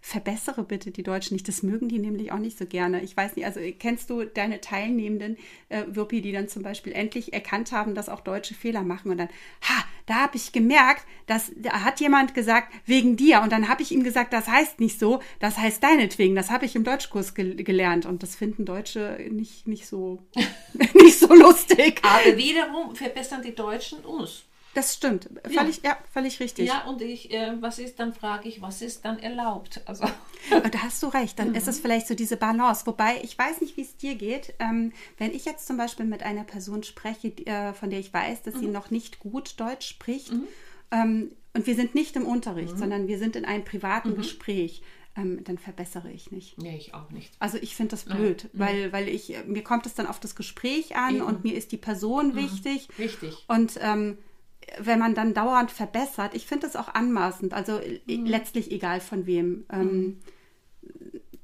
verbessere 0.00 0.62
bitte 0.62 0.92
die 0.92 1.02
Deutschen 1.02 1.34
nicht. 1.34 1.48
Das 1.48 1.64
mögen 1.64 1.88
die 1.88 1.98
nämlich 1.98 2.30
auch 2.30 2.38
nicht 2.38 2.56
so 2.56 2.64
gerne. 2.64 3.02
Ich 3.02 3.16
weiß 3.16 3.34
nicht, 3.34 3.46
also 3.46 3.58
kennst 3.76 4.08
du 4.08 4.24
deine 4.24 4.60
Teilnehmenden, 4.60 5.36
äh, 5.68 5.82
Wirpi, 5.88 6.20
die 6.20 6.30
dann 6.30 6.46
zum 6.46 6.62
Beispiel 6.62 6.92
endlich 6.92 7.32
erkannt 7.32 7.72
haben, 7.72 7.96
dass 7.96 8.08
auch 8.08 8.20
Deutsche 8.20 8.54
Fehler 8.54 8.82
machen 8.82 9.10
und 9.10 9.18
dann, 9.18 9.30
ha, 9.62 9.84
da 10.06 10.16
habe 10.16 10.36
ich 10.36 10.52
gemerkt, 10.52 11.06
dass 11.26 11.52
da 11.56 11.84
hat 11.84 12.00
jemand 12.00 12.34
gesagt, 12.34 12.72
wegen 12.86 13.16
dir. 13.16 13.40
Und 13.42 13.52
dann 13.52 13.68
habe 13.68 13.82
ich 13.82 13.92
ihm 13.92 14.02
gesagt, 14.02 14.32
das 14.32 14.48
heißt 14.48 14.80
nicht 14.80 14.98
so, 14.98 15.20
das 15.38 15.58
heißt 15.58 15.82
deinetwegen. 15.82 16.34
Das 16.34 16.50
habe 16.50 16.64
ich 16.64 16.76
im 16.76 16.84
Deutschkurs 16.84 17.34
gel 17.34 17.56
gelernt. 17.56 18.06
Und 18.06 18.22
das 18.22 18.34
finden 18.36 18.64
Deutsche 18.64 19.18
nicht, 19.30 19.66
nicht 19.66 19.86
so, 19.86 20.22
nicht 20.94 21.18
so 21.18 21.34
lustig. 21.34 22.00
Aber 22.02 22.36
wiederum 22.36 22.94
verbessern 22.94 23.42
die 23.42 23.54
Deutschen 23.54 24.00
uns. 24.00 24.44
Das 24.74 24.94
stimmt. 24.94 25.28
Völlig, 25.52 25.82
ja, 25.82 25.98
völlig 26.12 26.38
richtig. 26.38 26.68
Ja, 26.68 26.84
und 26.84 27.02
ich, 27.02 27.32
äh, 27.32 27.60
was 27.60 27.78
ist, 27.78 27.98
dann 27.98 28.12
frage 28.14 28.48
ich, 28.48 28.62
was 28.62 28.82
ist 28.82 29.04
dann 29.04 29.18
erlaubt? 29.18 29.80
Also, 29.86 30.04
Da 30.50 30.82
hast 30.82 31.02
du 31.02 31.08
recht, 31.08 31.38
dann 31.38 31.54
ist 31.54 31.66
es 31.66 31.80
vielleicht 31.80 32.06
so 32.06 32.14
diese 32.14 32.36
Balance. 32.36 32.86
Wobei, 32.86 33.20
ich 33.22 33.36
weiß 33.36 33.60
nicht, 33.60 33.76
wie 33.76 33.82
es 33.82 33.96
dir 33.96 34.14
geht. 34.14 34.54
Ähm, 34.58 34.92
wenn 35.18 35.32
ich 35.32 35.44
jetzt 35.44 35.66
zum 35.66 35.76
Beispiel 35.76 36.06
mit 36.06 36.22
einer 36.22 36.44
Person 36.44 36.82
spreche, 36.82 37.30
die, 37.30 37.46
äh, 37.46 37.72
von 37.74 37.90
der 37.90 37.98
ich 37.98 38.12
weiß, 38.12 38.42
dass 38.42 38.54
sie 38.54 38.66
noch 38.66 38.90
nicht 38.90 39.18
gut 39.18 39.58
Deutsch 39.58 39.88
spricht, 39.88 40.32
ähm, 40.92 41.32
und 41.52 41.66
wir 41.66 41.74
sind 41.74 41.94
nicht 41.94 42.14
im 42.16 42.26
Unterricht, 42.26 42.78
sondern 42.78 43.08
wir 43.08 43.18
sind 43.18 43.34
in 43.34 43.44
einem 43.44 43.64
privaten 43.64 44.14
Gespräch, 44.14 44.82
ähm, 45.16 45.42
dann 45.42 45.58
verbessere 45.58 46.10
ich 46.10 46.30
nicht. 46.30 46.58
nee, 46.58 46.76
ich 46.76 46.94
auch 46.94 47.10
nicht. 47.10 47.32
Also 47.40 47.58
ich 47.60 47.74
finde 47.74 47.90
das 47.90 48.04
blöd, 48.04 48.48
weil, 48.52 48.92
weil 48.92 49.08
ich, 49.08 49.34
mir 49.46 49.64
kommt 49.64 49.86
es 49.86 49.94
dann 49.94 50.06
auf 50.06 50.20
das 50.20 50.36
Gespräch 50.36 50.94
an 50.94 51.16
Eben. 51.16 51.24
und 51.24 51.42
mir 51.42 51.54
ist 51.54 51.72
die 51.72 51.76
Person 51.76 52.36
wichtig. 52.36 52.88
Richtig. 52.98 53.44
Und 53.48 53.78
ähm, 53.80 54.18
wenn 54.78 54.98
man 54.98 55.14
dann 55.14 55.34
dauernd 55.34 55.70
verbessert, 55.70 56.34
ich 56.34 56.46
finde 56.46 56.66
das 56.66 56.76
auch 56.76 56.94
anmaßend, 56.94 57.54
also 57.54 57.78
äh, 57.78 58.00
letztlich 58.06 58.70
egal 58.70 59.00
von 59.00 59.26
wem. 59.26 59.64
Ähm, 59.70 60.20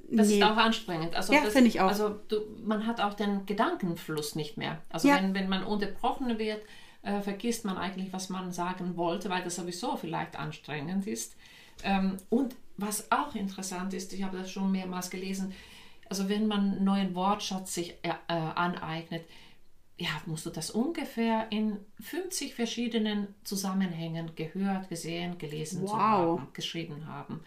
Das 0.08 0.28
nee. 0.28 0.38
ist 0.38 0.42
auch 0.44 0.56
anstrengend. 0.56 1.16
Also 1.16 1.32
Ja, 1.32 1.42
finde 1.42 1.68
ich 1.68 1.80
auch. 1.80 1.88
Also 1.88 2.20
du, 2.28 2.36
man 2.64 2.86
hat 2.86 3.00
auch 3.00 3.14
den 3.14 3.44
Gedankenfluss 3.46 4.36
nicht 4.36 4.56
mehr. 4.56 4.80
Also 4.90 5.08
Ja. 5.08 5.16
wenn, 5.16 5.34
wenn 5.34 5.48
man 5.48 5.64
unterbrochen 5.64 6.38
wird, 6.38 6.62
äh, 7.02 7.20
vergisst 7.20 7.64
man 7.64 7.76
eigentlich, 7.76 8.12
was 8.12 8.28
man 8.28 8.52
sagen 8.52 8.96
wollte, 8.96 9.30
weil 9.30 9.42
das 9.42 9.56
sowieso 9.56 9.96
vielleicht 9.96 10.36
anstrengend 10.38 11.06
ist. 11.06 11.36
Ähm, 11.82 12.16
und 12.30 12.54
was 12.76 13.10
auch 13.10 13.34
interessant 13.34 13.94
ist, 13.94 14.12
ich 14.12 14.22
habe 14.22 14.38
das 14.38 14.50
schon 14.50 14.70
mehrmals 14.70 15.10
gelesen, 15.10 15.52
also 16.08 16.28
wenn 16.28 16.46
man 16.46 16.72
einen 16.72 16.84
neuen 16.84 17.14
Wortschatz 17.14 17.74
sich 17.74 17.94
äh, 18.02 18.10
äh, 18.28 18.32
aneignet, 18.32 19.24
ja, 19.98 20.08
musst 20.26 20.44
du 20.46 20.50
das 20.50 20.70
ungefähr 20.70 21.46
in 21.50 21.78
50 22.00 22.54
verschiedenen 22.54 23.28
Zusammenhängen 23.44 24.30
gehört, 24.36 24.88
gesehen, 24.88 25.38
gelesen 25.38 25.82
Wow. 25.82 25.92
haben, 25.92 26.48
geschrieben 26.52 27.06
haben. 27.06 27.40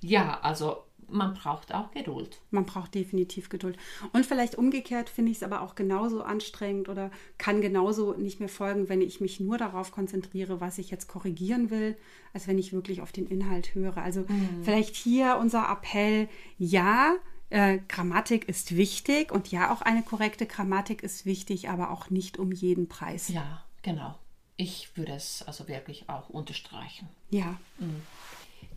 Ja, 0.00 0.40
also 0.40 0.84
man 1.08 1.34
braucht 1.34 1.74
auch 1.74 1.90
Geduld. 1.90 2.40
Man 2.50 2.64
braucht 2.64 2.94
definitiv 2.94 3.50
Geduld. 3.50 3.76
Und 4.14 4.24
vielleicht 4.24 4.54
umgekehrt 4.56 5.10
finde 5.10 5.30
ich 5.30 5.38
es 5.38 5.42
aber 5.42 5.60
auch 5.60 5.74
genauso 5.74 6.22
anstrengend 6.22 6.88
oder 6.88 7.10
kann 7.36 7.60
genauso 7.60 8.14
nicht 8.14 8.40
mehr 8.40 8.48
folgen, 8.48 8.88
wenn 8.88 9.02
ich 9.02 9.20
mich 9.20 9.38
nur 9.38 9.58
darauf 9.58 9.92
konzentriere, 9.92 10.62
was 10.62 10.78
ich 10.78 10.90
jetzt 10.90 11.08
korrigieren 11.08 11.68
will, 11.70 11.96
als 12.32 12.48
wenn 12.48 12.58
ich 12.58 12.72
wirklich 12.72 13.02
auf 13.02 13.12
den 13.12 13.26
Inhalt 13.26 13.74
höre. 13.74 13.98
Also 13.98 14.24
vielleicht 14.62 14.96
hier 14.96 15.36
unser 15.38 15.68
Appell, 15.70 16.28
ja, 16.56 17.16
äh, 17.52 17.80
Grammatik 17.88 18.48
ist 18.48 18.76
wichtig 18.76 19.30
und 19.30 19.50
ja, 19.50 19.72
auch 19.72 19.82
eine 19.82 20.02
korrekte 20.02 20.46
Grammatik 20.46 21.02
ist 21.02 21.26
wichtig, 21.26 21.68
aber 21.68 21.90
auch 21.90 22.10
nicht 22.10 22.38
um 22.38 22.50
jeden 22.50 22.88
Preis. 22.88 23.28
Ja, 23.28 23.64
genau. 23.82 24.14
Ich 24.56 24.96
würde 24.96 25.12
es 25.12 25.42
also 25.42 25.68
wirklich 25.68 26.08
auch 26.08 26.28
unterstreichen. 26.28 27.08
Ja, 27.30 27.58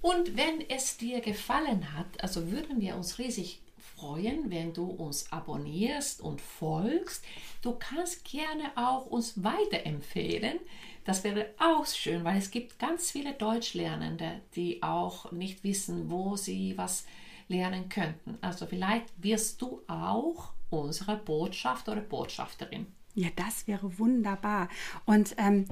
Und 0.01 0.37
wenn 0.37 0.61
es 0.69 0.97
dir 0.97 1.21
gefallen 1.21 1.93
hat, 1.93 2.21
also 2.21 2.51
würden 2.51 2.79
wir 2.79 2.95
uns 2.95 3.17
riesig 3.17 3.61
freuen, 3.95 4.51
wenn 4.51 4.73
du 4.73 4.85
uns 4.85 5.31
abonnierst 5.31 6.21
und 6.21 6.41
folgst. 6.41 7.23
Du 7.61 7.73
kannst 7.73 8.25
gerne 8.25 8.71
auch 8.75 9.05
uns 9.05 9.43
weiterempfehlen. 9.43 10.59
Das 11.05 11.23
wäre 11.23 11.47
auch 11.59 11.85
schön, 11.85 12.23
weil 12.23 12.37
es 12.37 12.51
gibt 12.51 12.79
ganz 12.79 13.11
viele 13.11 13.33
Deutschlernende, 13.33 14.41
die 14.55 14.81
auch 14.83 15.31
nicht 15.31 15.63
wissen, 15.63 16.09
wo 16.09 16.35
sie 16.35 16.77
was 16.77 17.05
lernen 17.47 17.89
könnten. 17.89 18.37
Also 18.41 18.65
vielleicht 18.65 19.05
wirst 19.21 19.61
du 19.61 19.81
auch 19.87 20.53
unsere 20.69 21.17
Botschafter 21.17 21.93
oder 21.93 22.01
Botschafterin. 22.01 22.87
Ja, 23.13 23.29
das 23.35 23.67
wäre 23.67 23.97
wunderbar. 23.97 24.67
Und 25.05 25.35
ähm, 25.37 25.65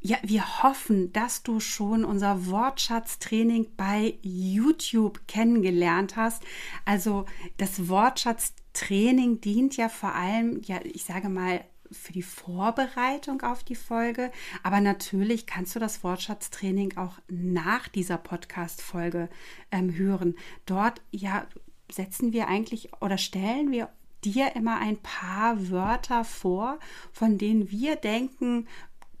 ja, 0.00 0.18
wir 0.22 0.62
hoffen, 0.62 1.12
dass 1.12 1.42
du 1.42 1.58
schon 1.58 2.04
unser 2.04 2.46
Wortschatztraining 2.46 3.68
bei 3.76 4.18
YouTube 4.22 5.26
kennengelernt 5.26 6.16
hast. 6.16 6.42
Also 6.84 7.24
das 7.56 7.88
Wortschatztraining 7.88 9.40
dient 9.40 9.76
ja 9.76 9.88
vor 9.88 10.14
allem, 10.14 10.60
ja, 10.64 10.80
ich 10.84 11.04
sage 11.04 11.28
mal, 11.28 11.64
für 11.92 12.12
die 12.12 12.22
Vorbereitung 12.22 13.42
auf 13.42 13.64
die 13.64 13.74
Folge. 13.74 14.30
Aber 14.62 14.80
natürlich 14.80 15.46
kannst 15.46 15.74
du 15.74 15.78
das 15.78 16.02
Wortschatztraining 16.04 16.96
auch 16.96 17.18
nach 17.28 17.88
dieser 17.88 18.18
Podcast-Folge 18.18 19.28
ähm, 19.70 19.94
hören. 19.94 20.36
Dort, 20.66 21.00
ja, 21.10 21.46
setzen 21.90 22.32
wir 22.32 22.48
eigentlich 22.48 22.90
oder 23.00 23.18
stellen 23.18 23.70
wir 23.70 23.90
dir 24.24 24.56
immer 24.56 24.78
ein 24.78 24.96
paar 24.98 25.70
Wörter 25.70 26.24
vor, 26.24 26.78
von 27.12 27.38
denen 27.38 27.70
wir 27.70 27.96
denken, 27.96 28.66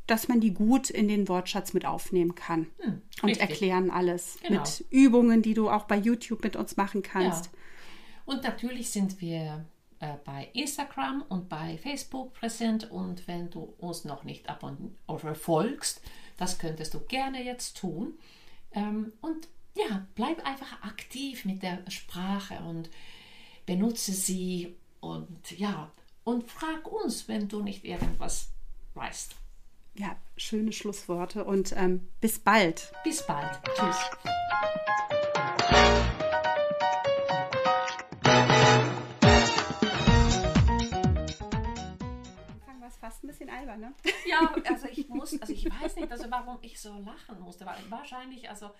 dass 0.06 0.28
man 0.28 0.40
die 0.40 0.54
gut 0.54 0.90
in 0.90 1.08
den 1.08 1.28
Wortschatz 1.28 1.72
mit 1.72 1.84
aufnehmen 1.84 2.34
kann. 2.34 2.66
und 3.22 3.30
richtig. 3.30 3.40
erklären 3.40 3.90
alles 3.90 4.38
Genau. 4.42 4.60
mit 4.60 4.84
Übungen, 4.90 5.42
die 5.42 5.54
du 5.54 5.68
auch 5.68 5.84
bei 5.84 5.96
YouTube 5.96 6.42
mit 6.44 6.56
uns 6.56 6.76
machen 6.76 7.02
kannst. 7.02 7.46
Ja. 7.46 7.50
Und 8.24 8.42
natürlich 8.42 8.90
sind 8.90 9.20
wir 9.20 9.64
äh, 10.00 10.14
bei 10.24 10.48
Instagram 10.52 11.22
und 11.28 11.48
bei 11.48 11.78
Facebook 11.78 12.34
präsent. 12.34 12.90
Und 12.90 13.26
wenn 13.28 13.50
du 13.50 13.74
uns 13.78 14.04
noch 14.04 14.24
nicht 14.24 14.48
abon 14.48 14.96
oder 15.06 15.34
folgst, 15.34 16.00
das 16.36 16.58
könntest 16.58 16.94
du 16.94 17.00
gerne 17.00 17.42
jetzt 17.42 17.76
tun. 17.76 18.18
Ähm, 18.72 19.12
und 19.20 19.48
ja, 19.74 20.06
bleib 20.14 20.44
einfach 20.44 20.82
aktiv 20.82 21.44
mit 21.44 21.62
der 21.62 21.88
Sprache 21.90 22.58
und 22.60 22.90
benutze 23.66 24.12
sie. 24.12 24.76
Und 25.00 25.50
ja, 25.58 25.90
und 26.24 26.50
frag 26.50 26.90
uns, 26.90 27.28
wenn 27.28 27.48
du 27.48 27.62
nicht 27.62 27.84
irgendwas 27.84 28.48
weißt. 28.94 29.36
Ja, 29.94 30.16
schöne 30.36 30.72
Schlussworte 30.72 31.44
und 31.44 31.74
ähm, 31.76 32.08
bis 32.20 32.38
bald. 32.38 32.92
Bis 33.04 33.24
bald. 33.26 33.60
Tschüss. 33.74 33.96
Bisschen 43.38 43.50
albern, 43.50 43.80
ne? 43.80 43.94
Ja, 44.26 44.54
also 44.64 44.86
ich 44.88 45.08
muss, 45.08 45.40
also 45.40 45.52
ich 45.52 45.66
weiß 45.66 45.96
nicht, 45.96 46.10
also 46.10 46.30
warum 46.30 46.58
ich 46.62 46.80
so 46.80 46.92
lachen 46.98 47.40
musste, 47.40 47.66
weil 47.66 47.78
wahrscheinlich, 47.88 48.48
also 48.48 48.70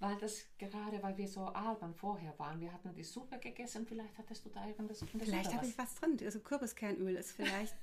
weil 0.00 0.16
das 0.18 0.46
gerade, 0.58 1.02
weil 1.02 1.16
wir 1.16 1.26
so 1.26 1.46
albern 1.46 1.94
vorher 1.94 2.38
waren, 2.38 2.60
wir 2.60 2.72
hatten 2.72 2.94
die 2.94 3.02
Suppe 3.02 3.38
gegessen, 3.38 3.86
vielleicht 3.86 4.16
hattest 4.16 4.44
du 4.44 4.50
da 4.50 4.66
irgendwas 4.66 5.02
in 5.02 5.18
der 5.18 5.26
Vielleicht 5.26 5.54
habe 5.54 5.66
ich 5.66 5.76
was 5.76 5.94
drin. 5.96 6.16
Also 6.24 6.40
Kürbiskernöl 6.40 7.16
ist 7.16 7.32
vielleicht. 7.32 7.74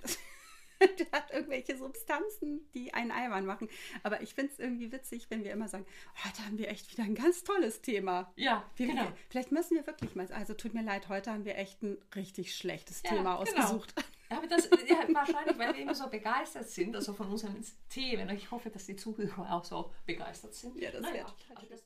Der 1.00 1.10
hat 1.14 1.32
irgendwelche 1.32 1.78
Substanzen, 1.78 2.70
die 2.74 2.94
einen 2.94 3.10
albern 3.12 3.46
machen. 3.46 3.70
Aber 4.04 4.22
ich 4.22 4.34
finde 4.34 4.52
es 4.52 4.60
irgendwie 4.60 4.92
witzig, 4.92 5.28
wenn 5.30 5.46
wir 5.46 5.54
immer 5.54 5.70
sagen, 5.70 5.86
heute 6.26 6.46
haben 6.46 6.58
wir 6.58 6.68
echt 6.68 6.92
wieder 6.92 7.04
ein 7.04 7.16
ganz 7.16 7.46
tolles 7.46 7.82
Thema. 7.82 8.34
Ja, 8.36 8.70
Wir, 8.76 8.88
genau. 8.88 9.08
Vielleicht 9.30 9.54
müssen 9.54 9.76
wir 9.78 9.88
wirklich 9.88 10.16
mal, 10.16 10.30
also 10.34 10.54
tut 10.54 10.74
mir 10.74 10.84
leid, 10.84 11.08
heute 11.08 11.32
haben 11.32 11.46
wir 11.46 11.58
echt 11.58 11.82
ein 11.82 11.98
richtig 12.14 12.54
schlechtes 12.56 13.04
Ja, 13.04 13.12
Thema 13.12 13.42
genau. 13.46 13.84
Aber 14.30 14.48
das 14.48 14.70
ja, 14.88 14.98
wahrscheinlich, 15.14 15.58
weil 15.58 15.74
wir 15.74 15.82
immer 15.82 15.96
so 15.96 16.08
begeistert 16.10 16.70
sind, 16.70 16.96
also 16.96 17.14
von 17.14 17.28
unseren 17.30 17.64
Themen. 17.90 18.30
Ich 18.32 18.50
hoffe, 18.52 18.70
dass 18.70 18.86
die 18.86 18.96
Zuhörer 18.96 19.52
auch 19.54 19.64
so 19.64 19.92
begeistert 20.06 20.54
sind. 20.54 20.76
Ja, 20.78 20.92
das 20.92 21.02
Naja, 21.02 21.26
total 21.48 21.70
wäre- 21.70 21.80